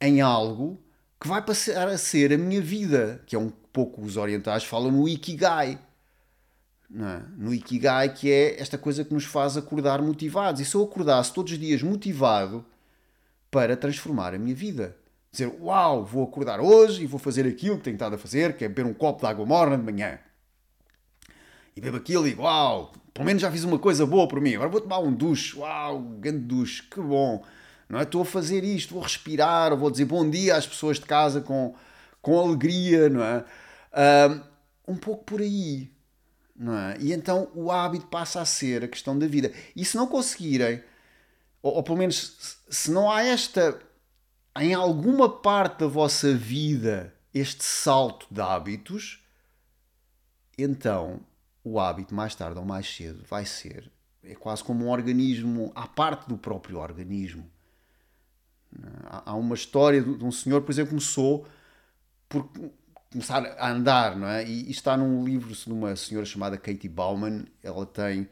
[0.00, 0.82] em algo
[1.20, 4.90] que vai passar a ser a minha vida, que é um pouco os orientais falam
[4.90, 5.78] no Ikigai.
[6.94, 7.22] É?
[7.36, 10.60] No Ikigai, que é esta coisa que nos faz acordar motivados.
[10.60, 12.64] E se eu acordasse todos os dias motivado
[13.50, 14.96] para transformar a minha vida,
[15.32, 18.64] dizer uau, vou acordar hoje e vou fazer aquilo que tenho estado a fazer, que
[18.64, 20.18] é beber um copo de água morna de manhã.
[21.76, 24.54] E bebo aquilo e digo uau, pelo menos já fiz uma coisa boa por mim,
[24.54, 27.42] agora vou tomar um duche, uau, grande duche, que bom
[27.88, 28.02] não é?
[28.02, 31.74] Estou a fazer isto, vou respirar, vou dizer bom dia às pessoas de casa com,
[32.20, 33.44] com alegria, não é?
[34.86, 35.90] um pouco por aí,
[36.54, 36.96] não é?
[36.98, 39.52] E então o hábito passa a ser a questão da vida.
[39.74, 40.82] E se não conseguirem,
[41.62, 43.80] ou, ou pelo menos se não há esta,
[44.58, 49.24] em alguma parte da vossa vida, este salto de hábitos,
[50.58, 51.20] então
[51.62, 53.90] o hábito mais tarde ou mais cedo vai ser
[54.26, 57.50] é quase como um organismo à parte do próprio organismo.
[59.04, 61.46] Há uma história de um senhor, por exemplo, começou
[62.28, 62.50] por
[63.12, 64.44] começar a andar, não é?
[64.44, 68.28] E, e está num livro de uma senhora chamada Katie Bauman, ela tem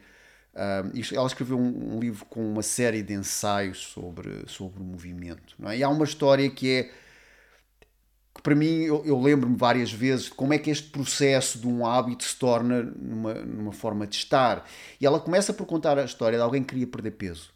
[0.55, 5.55] um, ela escreveu um, um, livro com uma série de ensaios sobre, sobre o movimento.
[5.57, 5.77] Não é?
[5.77, 6.83] E há uma história que é.
[8.35, 11.67] que para mim, eu, eu lembro-me várias vezes de como é que este processo de
[11.67, 14.67] um hábito se torna numa, numa forma de estar.
[15.01, 17.52] E ela começa por contar a história de alguém que queria perder peso.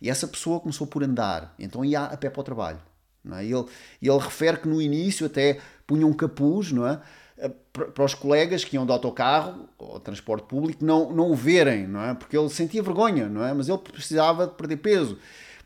[0.00, 2.78] E essa pessoa começou por andar, então ia a pé para o trabalho.
[3.24, 3.44] Não é?
[3.44, 3.64] ele,
[4.00, 7.00] ele refere que no início até punha um capuz, não é?
[7.38, 11.86] Eh, para os colegas que iam de autocarro ou transporte público não, não o verem,
[11.86, 12.14] não é?
[12.14, 13.52] Porque ele sentia vergonha, não é?
[13.52, 15.18] Mas ele precisava de perder peso.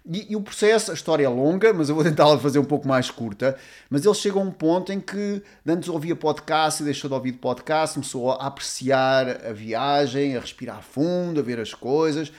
[0.08, 2.88] E, e, o processo, a história é longa, mas eu vou tentar fazer um pouco
[2.88, 3.56] mais curta.
[3.88, 7.32] Mas ele chega a um ponto em que antes ouvia podcast e deixou de ouvir
[7.34, 12.32] podcast, começou a apreciar a viagem, a respirar fundo, a ver as coisas.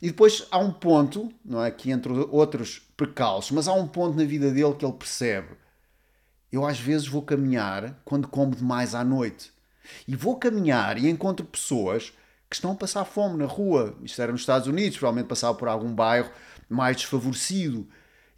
[0.00, 1.70] E depois há um ponto, não é?
[1.70, 5.56] Que entre outros precalços, mas há um ponto na vida dele que ele percebe
[6.50, 9.52] eu às vezes vou caminhar quando como demais à noite.
[10.06, 12.12] E vou caminhar e encontro pessoas
[12.48, 13.96] que estão a passar fome na rua.
[14.02, 16.30] Isto era nos Estados Unidos, provavelmente passava por algum bairro
[16.68, 17.86] mais desfavorecido.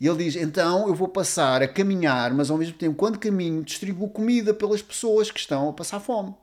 [0.00, 3.62] E ele diz: então eu vou passar a caminhar, mas ao mesmo tempo, quando caminho,
[3.62, 6.34] distribuo comida pelas pessoas que estão a passar fome.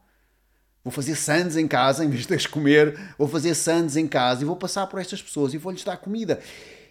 [0.87, 4.41] Vou fazer sandes em casa, em vez de as comer, vou fazer sandes em casa
[4.41, 6.39] e vou passar por estas pessoas e vou-lhes dar comida.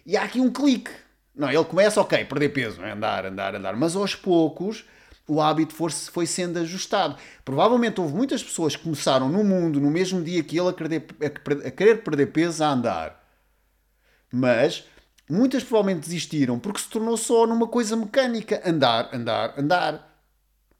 [0.05, 0.91] E há aqui um clique.
[1.35, 2.91] Não, ele começa, ok, perder peso, é?
[2.91, 3.75] andar, andar, andar.
[3.75, 4.85] Mas aos poucos
[5.27, 7.17] o hábito foi, sendo ajustado.
[7.43, 11.03] Provavelmente houve muitas pessoas que começaram no mundo no mesmo dia que ele a querer,
[11.65, 13.27] a querer perder peso a andar.
[14.31, 14.83] Mas
[15.27, 20.06] muitas provavelmente desistiram porque se tornou só numa coisa mecânica: andar, andar, andar.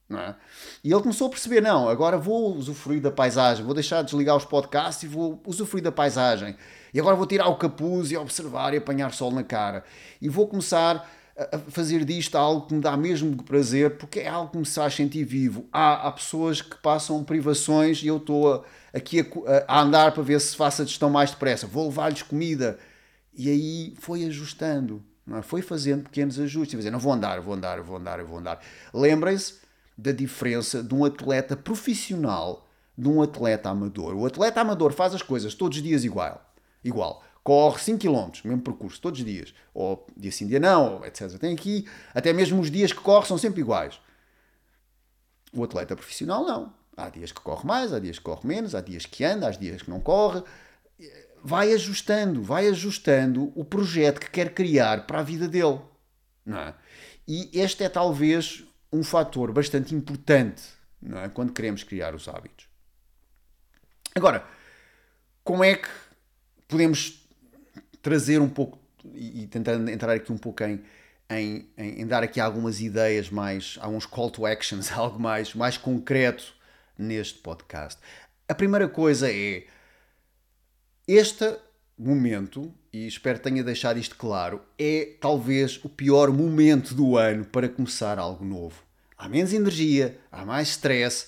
[0.09, 0.35] É?
[0.83, 4.37] E ele começou a perceber: não, agora vou usufruir da paisagem, vou deixar de desligar
[4.37, 6.55] os podcasts e vou usufruir da paisagem.
[6.93, 9.83] E agora vou tirar o capuz e observar e apanhar sol na cara.
[10.21, 11.05] E vou começar
[11.37, 14.95] a fazer disto algo que me dá mesmo prazer, porque é algo que me faz
[14.95, 15.67] sentir vivo.
[15.71, 20.39] Há, há pessoas que passam privações e eu estou aqui a, a, andar para ver
[20.41, 21.67] se faço a gestão mais depressa.
[21.67, 22.79] Vou levar-lhes comida.
[23.35, 25.43] E aí foi ajustando, é?
[25.43, 26.75] foi fazendo pequenos ajustes.
[26.75, 28.59] Dizer, não vou andar, vou andar, vou andar, vou andar.
[28.91, 29.66] Lembrem-se
[29.97, 34.15] da diferença de um atleta profissional de um atleta amador.
[34.15, 36.47] O atleta amador faz as coisas todos os dias igual
[36.87, 37.23] igual.
[37.43, 39.53] Corre 5 km, mesmo percurso, todos os dias.
[39.73, 41.37] Ou dia sim, dia não, etc.
[41.39, 43.99] Tem aqui, até mesmo os dias que corre são sempre iguais.
[45.53, 46.73] O atleta profissional não.
[46.95, 49.51] Há dias que corre mais, há dias que corre menos, há dias que anda, há
[49.51, 50.43] dias que não corre.
[51.43, 55.79] Vai ajustando, vai ajustando o projeto que quer criar para a vida dele.
[56.45, 56.73] Não é?
[57.25, 60.63] E este é talvez um fator bastante importante
[61.01, 61.29] não é?
[61.29, 62.67] quando queremos criar os hábitos.
[64.15, 64.45] Agora,
[65.43, 65.89] como é que
[66.67, 67.27] podemos
[68.01, 68.79] trazer um pouco
[69.13, 70.83] e, e tentar entrar aqui um pouco em,
[71.29, 75.77] em, em, em, dar aqui algumas ideias mais, alguns call to actions, algo mais, mais
[75.77, 76.55] concreto
[76.97, 78.01] neste podcast.
[78.47, 79.65] A primeira coisa é
[81.07, 81.57] este
[81.97, 87.45] momento, e espero que tenha deixado isto claro, é talvez o pior momento do ano
[87.45, 88.81] para começar algo novo.
[89.15, 91.27] Há menos energia, há mais stress,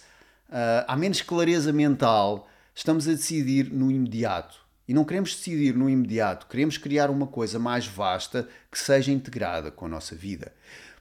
[0.49, 4.60] uh, há menos clareza mental, estamos a decidir no imediato.
[4.88, 9.69] E não queremos decidir no imediato, queremos criar uma coisa mais vasta que seja integrada
[9.69, 10.51] com a nossa vida.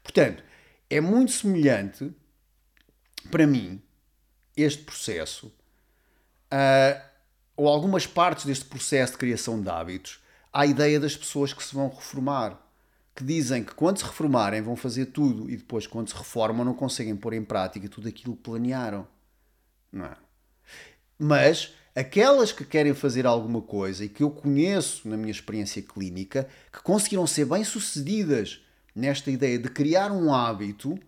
[0.02, 0.42] Portanto,
[0.90, 2.12] é muito semelhante,
[3.31, 3.81] para mim,
[4.54, 5.46] este processo,
[6.52, 7.00] uh,
[7.57, 11.74] ou algumas partes deste processo de criação de hábitos, à ideia das pessoas que se
[11.74, 12.58] vão reformar.
[13.14, 16.74] Que dizem que quando se reformarem vão fazer tudo e depois, quando se reformam, não
[16.74, 19.06] conseguem pôr em prática tudo aquilo que planearam.
[19.90, 20.16] Não é?
[21.18, 26.48] Mas aquelas que querem fazer alguma coisa e que eu conheço na minha experiência clínica,
[26.72, 28.61] que conseguiram ser bem-sucedidas
[28.94, 30.98] nesta ideia de criar um hábito,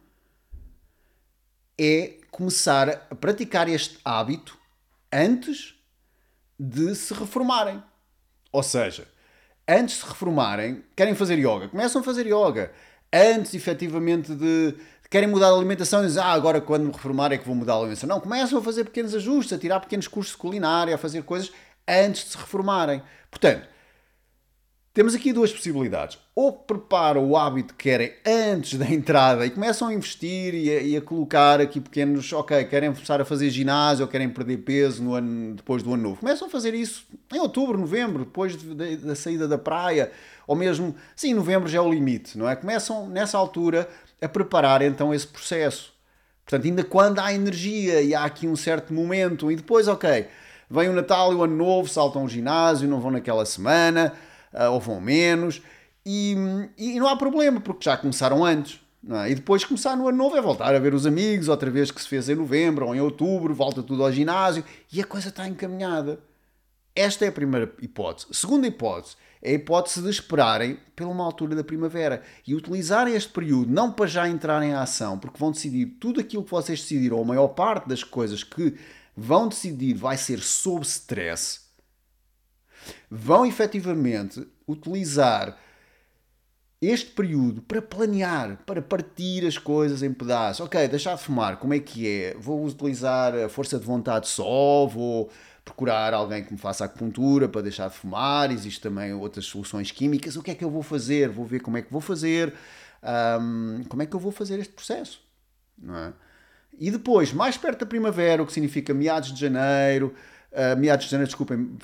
[1.79, 4.59] é começar a praticar este hábito
[5.13, 5.75] antes
[6.59, 7.83] de se reformarem.
[8.53, 9.09] Ou seja,
[9.71, 12.73] antes de se reformarem, querem fazer yoga, começam a fazer yoga.
[13.13, 14.75] Antes, efetivamente, de,
[15.09, 17.77] querem mudar a alimentação dizem, ah, agora quando me reformar é que vou mudar a
[17.77, 18.09] alimentação.
[18.09, 21.53] Não, começam a fazer pequenos ajustes, a tirar pequenos cursos de culinária, a fazer coisas
[21.87, 23.01] antes de se reformarem.
[23.31, 23.69] Portanto,
[24.93, 26.19] temos aqui duas possibilidades.
[26.35, 30.83] Ou preparam o hábito que querem antes da entrada e começam a investir e a,
[30.83, 35.03] e a, colocar aqui pequenos, ok, querem começar a fazer ginásio ou querem perder peso
[35.03, 36.21] no ano, depois do ano novo.
[36.21, 40.11] Começam a fazer isso em outubro, novembro, depois de, de, da saída da praia,
[40.47, 42.57] ou mesmo, sim, novembro já é o limite, não é?
[42.57, 43.89] Começam nessa altura
[44.21, 45.93] a preparar então esse processo.
[46.45, 50.27] Portanto, ainda quando há energia e há aqui um certo momento, e depois, ok,
[50.69, 54.13] vem o Natal e o Ano Novo, saltam ao ginásio, não vão naquela semana,
[54.71, 55.63] ou vão menos,
[56.05, 56.35] e,
[56.77, 58.81] e não há problema, porque já começaram antes.
[59.09, 59.31] É?
[59.31, 62.03] E depois começar no ano novo é voltar a ver os amigos, outra vez que
[62.03, 65.49] se fez em novembro ou em outubro, volta tudo ao ginásio e a coisa está
[65.49, 66.21] encaminhada.
[66.95, 68.27] Esta é a primeira hipótese.
[68.33, 73.33] Segunda hipótese é a hipótese de esperarem pela uma altura da primavera e utilizarem este
[73.33, 77.17] período não para já entrarem em ação, porque vão decidir tudo aquilo que vocês decidiram,
[77.17, 78.77] ou a maior parte das coisas que
[79.17, 81.70] vão decidir vai ser sob stress.
[83.11, 85.57] Vão efetivamente utilizar
[86.81, 90.65] este período para planear, para partir as coisas em pedaços.
[90.65, 92.35] Ok, deixar de fumar, como é que é?
[92.39, 94.87] Vou utilizar a força de vontade só?
[94.87, 95.31] Vou
[95.63, 98.51] procurar alguém que me faça acupuntura para deixar de fumar?
[98.51, 100.37] Existem também outras soluções químicas.
[100.37, 101.29] O que é que eu vou fazer?
[101.29, 102.55] Vou ver como é que vou fazer.
[103.03, 105.21] Um, como é que eu vou fazer este processo?
[105.77, 106.13] Não é?
[106.79, 110.15] E depois, mais perto da primavera, o que significa meados de janeiro,
[110.53, 111.77] uh, meados de janeiro, desculpem,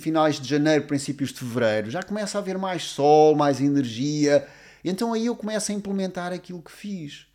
[0.00, 4.46] finais de janeiro, princípios de fevereiro, já começa a haver mais sol, mais energia,
[4.84, 7.26] então aí eu começo a implementar aquilo que fiz.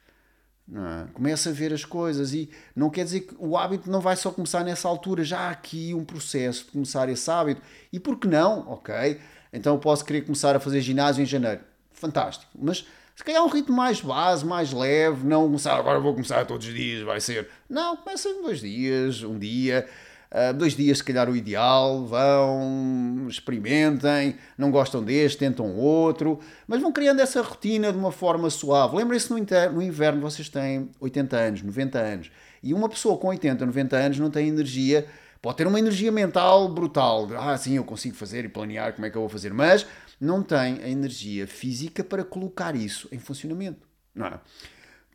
[0.71, 1.11] É?
[1.11, 4.31] Começo a ver as coisas e não quer dizer que o hábito não vai só
[4.31, 7.61] começar nessa altura, já há aqui um processo de começar esse hábito.
[7.91, 8.69] E por que não?
[8.69, 9.19] Ok,
[9.51, 11.61] então eu posso querer começar a fazer ginásio em janeiro.
[11.91, 12.49] Fantástico.
[12.57, 16.65] Mas se calhar um ritmo mais base, mais leve, não começar agora vou começar todos
[16.65, 17.49] os dias, vai ser.
[17.69, 19.87] Não, começa em dois dias, um dia.
[20.33, 22.07] Uh, dois dias, se calhar, o ideal.
[22.07, 28.49] Vão, experimentem, não gostam deste, tentam outro, mas vão criando essa rotina de uma forma
[28.49, 28.95] suave.
[28.97, 29.37] Lembrem-se, no,
[29.71, 32.31] no inverno vocês têm 80 anos, 90 anos,
[32.63, 35.05] e uma pessoa com 80, 90 anos não tem energia.
[35.39, 37.29] Pode ter uma energia mental brutal.
[37.37, 39.85] Ah, sim, eu consigo fazer e planear como é que eu vou fazer, mas
[40.19, 43.85] não tem a energia física para colocar isso em funcionamento.
[44.15, 44.39] Não é?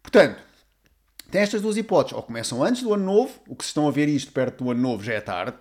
[0.03, 0.48] Portanto,
[1.31, 2.17] tem estas duas hipóteses.
[2.17, 4.71] Ou começam antes do ano novo, o que se estão a ver isto perto do
[4.71, 5.57] ano novo já é tarde,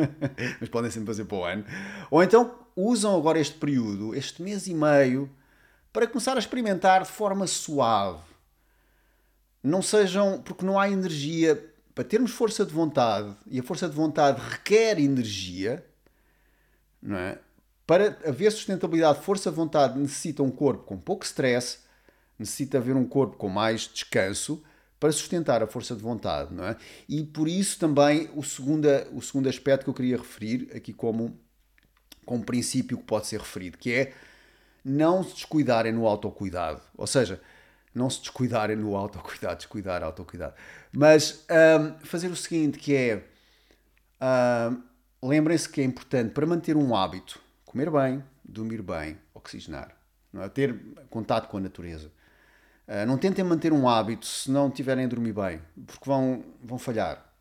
[0.60, 1.64] mas podem sempre fazer para o ano.
[2.10, 5.30] Ou então usam agora este período, este mês e meio,
[5.92, 8.22] para começar a experimentar de forma suave.
[9.62, 11.68] Não sejam, porque não há energia.
[11.94, 15.84] Para termos força de vontade, e a força de vontade requer energia,
[17.02, 17.38] não é?
[17.86, 21.80] Para haver sustentabilidade, força de vontade necessita um corpo com pouco stress,
[22.38, 24.62] necessita haver um corpo com mais descanso
[25.02, 26.76] para sustentar a força de vontade, não é?
[27.08, 31.36] E por isso também o segundo, o segundo aspecto que eu queria referir aqui como,
[32.24, 34.12] como princípio que pode ser referido, que é
[34.84, 36.80] não se descuidarem no autocuidado.
[36.96, 37.40] Ou seja,
[37.92, 40.54] não se descuidarem no autocuidado, descuidar, autocuidado.
[40.92, 43.24] Mas um, fazer o seguinte, que é...
[44.70, 44.82] Um,
[45.24, 49.96] Lembrem-se que é importante para manter um hábito, comer bem, dormir bem, oxigenar,
[50.34, 50.48] é?
[50.48, 50.76] ter
[51.10, 52.10] contato com a natureza
[53.06, 57.32] não tentem manter um hábito se não tiverem a dormir bem, porque vão, vão falhar.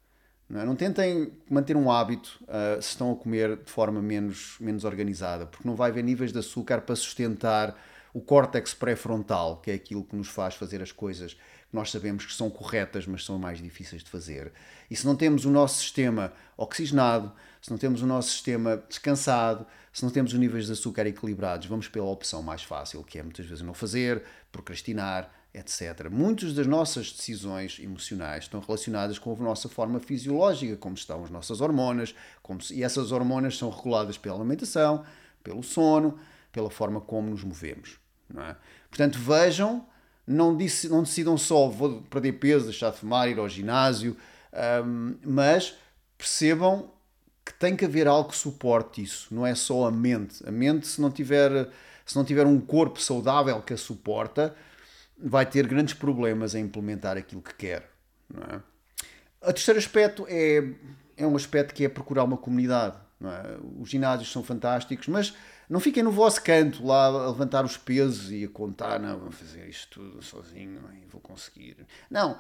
[0.52, 0.66] Não, é?
[0.66, 5.46] não tentem manter um hábito uh, se estão a comer de forma menos, menos organizada,
[5.46, 7.76] porque não vai haver níveis de açúcar para sustentar
[8.14, 11.38] o córtex pré-frontal, que é aquilo que nos faz fazer as coisas
[11.72, 14.52] nós sabemos que são corretas, mas são mais difíceis de fazer.
[14.90, 19.66] E se não temos o nosso sistema oxigenado, se não temos o nosso sistema descansado,
[19.94, 23.24] se não temos os níveis de açúcar equilibrados, vamos pela opção mais fácil, que é
[23.24, 26.10] muitas vezes não fazer, procrastinar, etc.
[26.10, 31.30] Muitas das nossas decisões emocionais estão relacionadas com a nossa forma fisiológica, como estão as
[31.30, 32.16] nossas hormonas,
[32.62, 35.04] se, e essas hormonas são reguladas pela alimentação,
[35.44, 36.18] pelo sono,
[36.52, 38.00] pela forma como nos movemos.
[38.38, 38.56] É?
[38.90, 39.86] Portanto, vejam,
[40.32, 44.16] não, disse, não decidam só vou perder peso, deixar de fumar, ir ao ginásio,
[44.86, 45.76] um, mas
[46.18, 46.90] percebam
[47.46, 50.48] que tem que haver algo que suporte isso, não é só a mente.
[50.48, 51.70] A mente, se não tiver,
[52.06, 54.56] se não tiver um corpo saudável que a suporta,
[55.18, 57.90] vai ter grandes problemas em implementar aquilo que quer.
[58.34, 58.62] Não é?
[59.50, 60.64] O terceiro aspecto é,
[61.18, 62.96] é um aspecto que é procurar uma comunidade.
[63.24, 63.58] É?
[63.80, 65.34] Os ginásios são fantásticos, mas
[65.72, 69.32] não fiquem no vosso canto lá a levantar os pesos e a contar, não, vou
[69.32, 71.78] fazer isto tudo sozinho e vou conseguir.
[72.10, 72.38] Não,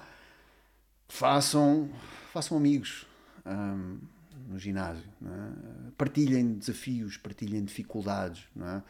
[1.07, 1.89] façam,
[2.34, 3.07] façam amigos.
[3.45, 3.99] Hum,
[4.47, 5.03] no ginásio.
[5.23, 5.91] É?
[5.97, 8.43] Partilhem desafios, partilhem dificuldades.
[8.59, 8.82] É?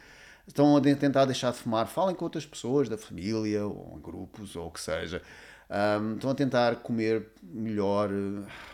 [0.46, 4.56] Estão a tentar deixar de fumar, falem com outras pessoas da família, ou em grupos,
[4.56, 5.22] ou o que seja.
[5.70, 8.10] Um, estão a tentar comer melhor,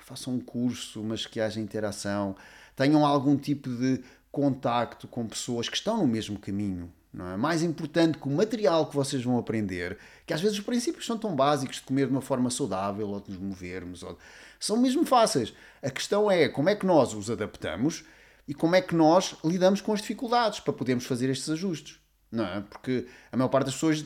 [0.01, 2.35] façam um curso, mas que haja interação,
[2.75, 6.93] tenham algum tipo de contacto com pessoas que estão no mesmo caminho.
[7.12, 7.37] Não é?
[7.37, 11.16] Mais importante que o material que vocês vão aprender, que às vezes os princípios são
[11.16, 14.18] tão básicos de comer de uma forma saudável, ou de nos movermos, ou...
[14.61, 15.55] são mesmo fáceis.
[15.83, 18.05] A questão é como é que nós os adaptamos
[18.47, 21.99] e como é que nós lidamos com as dificuldades para podermos fazer estes ajustes.
[22.31, 22.61] Não é?
[22.61, 24.05] Porque a maior parte das pessoas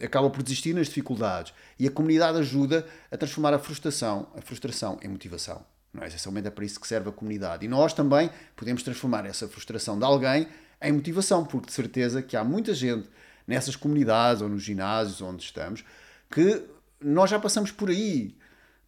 [0.00, 4.98] acaba por desistir nas dificuldades e a comunidade ajuda a transformar a frustração, a frustração
[5.02, 5.64] em motivação.
[5.92, 6.08] Não é?
[6.08, 7.64] Essencialmente é para isso que serve a comunidade.
[7.64, 10.46] E nós também podemos transformar essa frustração de alguém
[10.82, 13.08] em motivação, porque de certeza que há muita gente
[13.46, 15.84] nessas comunidades ou nos ginásios onde estamos,
[16.30, 16.64] que
[17.00, 18.36] nós já passamos por aí.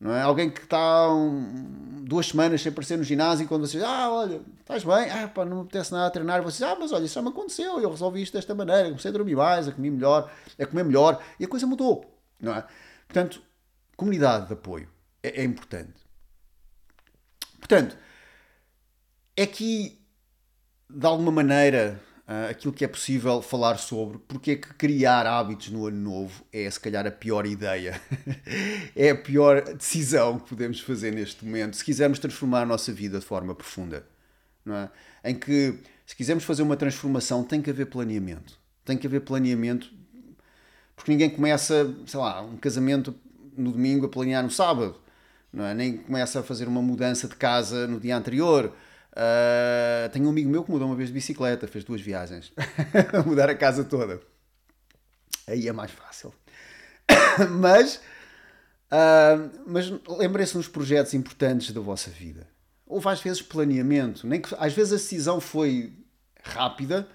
[0.01, 0.23] Não é?
[0.23, 4.41] Alguém que está um, duas semanas sem aparecer no ginásio e quando vocês, ah, olha,
[4.61, 7.15] estás bem, ah, pá, não me apetece nada a treinar, vocês, ah, mas olha, isso
[7.15, 10.31] já me aconteceu, eu resolvi isto desta maneira, comecei a dormir mais, a comer melhor,
[10.57, 12.65] a comer melhor, e a coisa mudou, não é?
[13.09, 13.43] Portanto,
[13.97, 14.89] comunidade de apoio
[15.21, 16.08] é, é importante.
[17.69, 17.99] Portanto,
[19.37, 20.01] é que,
[20.89, 25.69] de alguma maneira, uh, aquilo que é possível falar sobre, porque é que criar hábitos
[25.69, 28.01] no ano novo é se calhar a pior ideia,
[28.97, 33.19] é a pior decisão que podemos fazer neste momento, se quisermos transformar a nossa vida
[33.19, 34.07] de forma profunda.
[34.64, 34.91] Não é?
[35.23, 38.59] Em que, se quisermos fazer uma transformação, tem que haver planeamento.
[38.83, 39.93] Tem que haver planeamento,
[40.97, 43.14] porque ninguém começa, sei lá, um casamento
[43.55, 44.99] no domingo a planear no sábado.
[45.53, 45.75] Não é?
[45.75, 48.73] Nem começa a fazer uma mudança de casa no dia anterior
[49.19, 52.53] Uh, tenho um amigo meu que mudou uma vez de bicicleta, fez duas viagens,
[53.13, 54.21] a mudar a casa toda.
[55.45, 56.33] Aí é mais fácil.
[57.59, 57.97] mas
[58.93, 62.47] uh, mas lembrem-se nos projetos importantes da vossa vida.
[62.87, 65.93] Houve às vezes planeamento, nem que às vezes a decisão foi
[66.45, 67.09] rápida,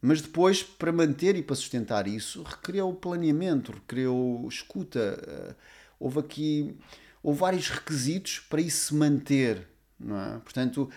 [0.00, 5.18] mas depois, para manter e para sustentar isso, requereu planeamento, requereu escuta.
[5.26, 5.54] Uh,
[5.98, 6.78] houve aqui
[7.22, 9.66] houve vários requisitos para isso se manter.
[9.98, 10.38] Não é?
[10.38, 10.90] Portanto,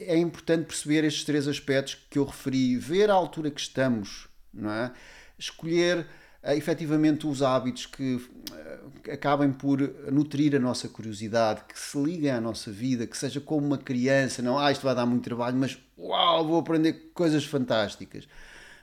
[0.00, 4.70] é importante perceber estes três aspectos que eu referi, ver a altura que estamos, não
[4.70, 4.92] é?
[5.38, 6.06] Escolher
[6.42, 9.80] uh, efetivamente os hábitos que uh, acabem por
[10.12, 14.42] nutrir a nossa curiosidade, que se liguem à nossa vida, que seja como uma criança,
[14.42, 18.28] não, ah, isto vai dar muito trabalho, mas uau, vou aprender coisas fantásticas,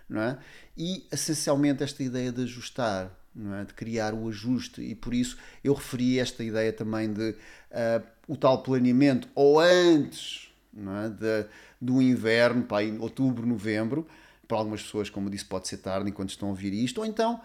[0.09, 0.37] não é?
[0.75, 3.11] E essencialmente esta ideia de ajustar,
[3.59, 3.65] é?
[3.65, 8.35] de criar o ajuste, e por isso eu referi esta ideia também de uh, o
[8.35, 11.09] tal planeamento, ou antes é?
[11.09, 14.07] de, do inverno, para em outubro, novembro.
[14.47, 17.39] Para algumas pessoas, como disse, pode ser tarde enquanto estão a ouvir isto, ou então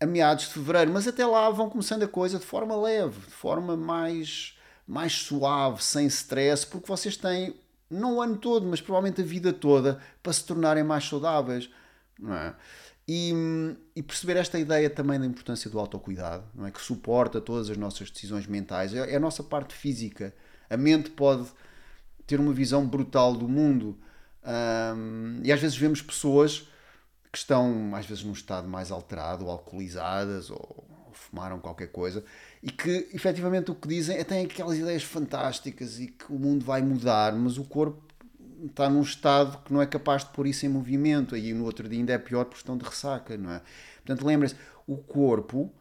[0.00, 3.32] a meados de fevereiro, mas até lá vão começando a coisa de forma leve, de
[3.32, 7.54] forma mais, mais suave, sem stress, porque vocês têm,
[7.90, 11.68] não o ano todo, mas provavelmente a vida toda, para se tornarem mais saudáveis.
[12.18, 12.54] Não é?
[13.12, 13.32] E,
[13.96, 16.70] e, perceber esta ideia também da importância do autocuidado, não é?
[16.70, 20.32] que suporta todas as nossas decisões mentais, é, é a nossa parte física.
[20.70, 21.48] A mente pode
[22.24, 23.98] ter uma visão brutal do mundo.
[24.44, 26.68] Um, e às vezes vemos pessoas
[27.32, 32.24] que estão, às vezes, num estado mais alterado, ou alcoolizadas, ou, ou fumaram qualquer coisa,
[32.62, 36.64] e que efetivamente o que dizem é têm aquelas ideias fantásticas e que o mundo
[36.64, 38.09] vai mudar, mas o corpo
[38.66, 41.88] está num estado que não é capaz de pôr isso em movimento, aí no outro
[41.88, 43.62] dia ainda é pior por estão de ressaca, não é?
[43.96, 44.56] Portanto, lembrem-se,
[44.86, 45.72] o corpo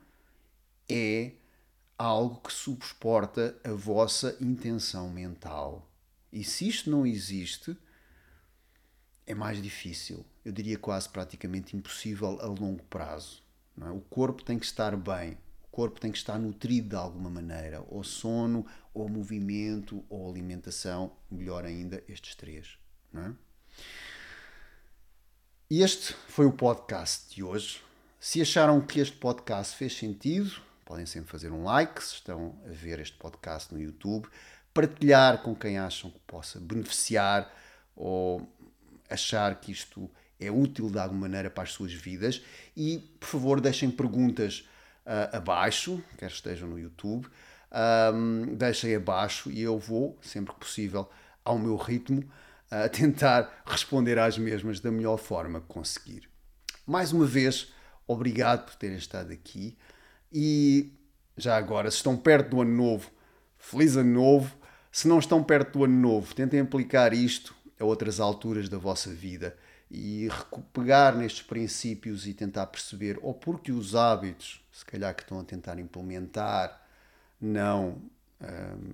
[0.87, 1.33] é
[1.97, 5.89] algo que suporta a vossa intenção mental.
[6.31, 7.75] E se isto não existe,
[9.25, 10.25] é mais difícil.
[10.43, 13.43] Eu diria quase praticamente impossível a longo prazo.
[13.81, 13.89] É?
[13.89, 15.37] O corpo tem que estar bem,
[15.79, 21.63] corpo tem que estar nutrido de alguma maneira, ou sono, ou movimento, ou alimentação, melhor
[21.63, 22.77] ainda, estes três.
[23.15, 23.31] É?
[25.69, 27.81] Este foi o podcast de hoje.
[28.19, 30.51] Se acharam que este podcast fez sentido,
[30.83, 34.27] podem sempre fazer um like se estão a ver este podcast no YouTube
[34.73, 37.49] partilhar com quem acham que possa beneficiar
[37.95, 38.53] ou
[39.09, 42.41] achar que isto é útil de alguma maneira para as suas vidas
[42.75, 44.67] e, por favor, deixem perguntas
[45.05, 47.27] uh, abaixo, quer estejam no YouTube,
[48.13, 51.09] um, deixem abaixo e eu vou, sempre que possível,
[51.43, 56.29] ao meu ritmo, uh, tentar responder às mesmas da melhor forma que conseguir.
[56.85, 57.71] Mais uma vez,
[58.07, 59.77] obrigado por terem estado aqui
[60.31, 60.93] e
[61.37, 63.09] já agora, se estão perto do ano novo,
[63.57, 64.59] feliz ano novo
[64.91, 69.09] se não estão perto do ano novo, tentem aplicar isto a outras alturas da vossa
[69.09, 69.55] vida
[69.91, 70.29] e
[70.71, 75.43] pegar nestes princípios e tentar perceber ou porque os hábitos, se calhar que estão a
[75.43, 76.81] tentar implementar,
[77.41, 78.01] não
[78.41, 78.93] um,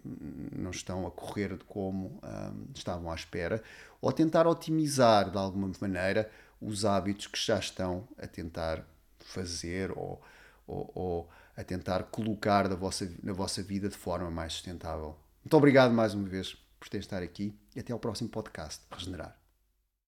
[0.55, 3.63] não estão a correr como um, estavam à espera,
[4.01, 6.29] ou tentar otimizar de alguma maneira
[6.61, 8.85] os hábitos que já estão a tentar
[9.19, 10.21] fazer ou,
[10.65, 15.15] ou, ou a tentar colocar na vossa, na vossa vida de forma mais sustentável.
[15.43, 19.44] Muito obrigado mais uma vez por ter estar aqui e até ao próximo podcast Regenerar.